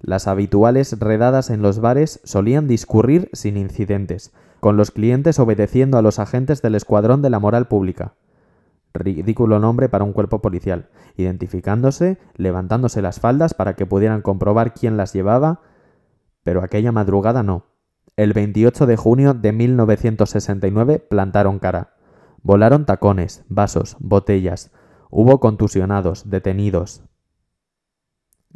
Las 0.00 0.28
habituales 0.28 0.98
redadas 0.98 1.50
en 1.50 1.62
los 1.62 1.80
bares 1.80 2.20
solían 2.24 2.68
discurrir 2.68 3.30
sin 3.32 3.56
incidentes, 3.56 4.32
con 4.60 4.76
los 4.76 4.90
clientes 4.90 5.38
obedeciendo 5.38 5.98
a 5.98 6.02
los 6.02 6.18
agentes 6.18 6.62
del 6.62 6.74
Escuadrón 6.74 7.22
de 7.22 7.30
la 7.30 7.38
Moral 7.38 7.68
Pública. 7.68 8.14
Ridículo 8.92 9.58
nombre 9.58 9.88
para 9.88 10.04
un 10.04 10.12
cuerpo 10.12 10.40
policial, 10.40 10.88
identificándose, 11.16 12.18
levantándose 12.36 13.02
las 13.02 13.18
faldas 13.18 13.54
para 13.54 13.74
que 13.74 13.86
pudieran 13.86 14.22
comprobar 14.22 14.72
quién 14.72 14.96
las 14.96 15.12
llevaba, 15.12 15.60
pero 16.44 16.62
aquella 16.62 16.92
madrugada 16.92 17.42
no. 17.42 17.64
El 18.16 18.32
28 18.32 18.86
de 18.86 18.96
junio 18.96 19.34
de 19.34 19.50
1969 19.50 21.00
plantaron 21.00 21.58
cara. 21.58 21.96
Volaron 22.44 22.86
tacones, 22.86 23.44
vasos, 23.48 23.96
botellas. 23.98 24.70
Hubo 25.10 25.40
contusionados, 25.40 26.30
detenidos. 26.30 27.02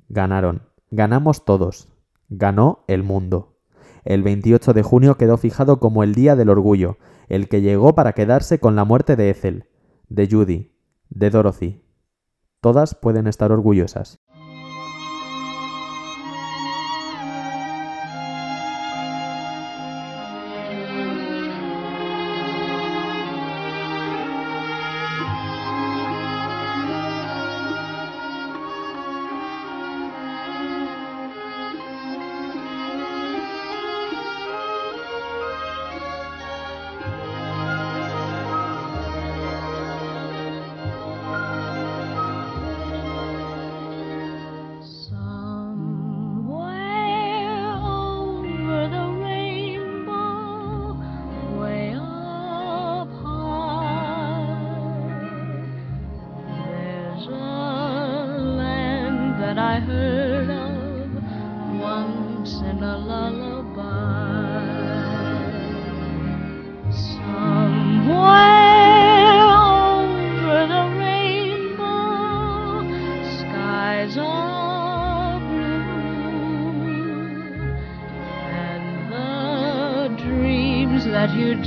Ganaron. 0.08 0.62
Ganamos 0.92 1.44
todos. 1.44 1.88
Ganó 2.28 2.84
el 2.86 3.02
mundo. 3.02 3.56
El 4.04 4.22
28 4.22 4.74
de 4.74 4.82
junio 4.84 5.16
quedó 5.16 5.36
fijado 5.36 5.80
como 5.80 6.04
el 6.04 6.14
Día 6.14 6.36
del 6.36 6.50
Orgullo, 6.50 6.98
el 7.28 7.48
que 7.48 7.60
llegó 7.60 7.96
para 7.96 8.12
quedarse 8.12 8.60
con 8.60 8.76
la 8.76 8.84
muerte 8.84 9.16
de 9.16 9.30
Ethel, 9.30 9.64
de 10.08 10.28
Judy, 10.30 10.72
de 11.10 11.30
Dorothy. 11.30 11.82
Todas 12.60 12.94
pueden 12.94 13.26
estar 13.26 13.50
orgullosas. 13.50 14.20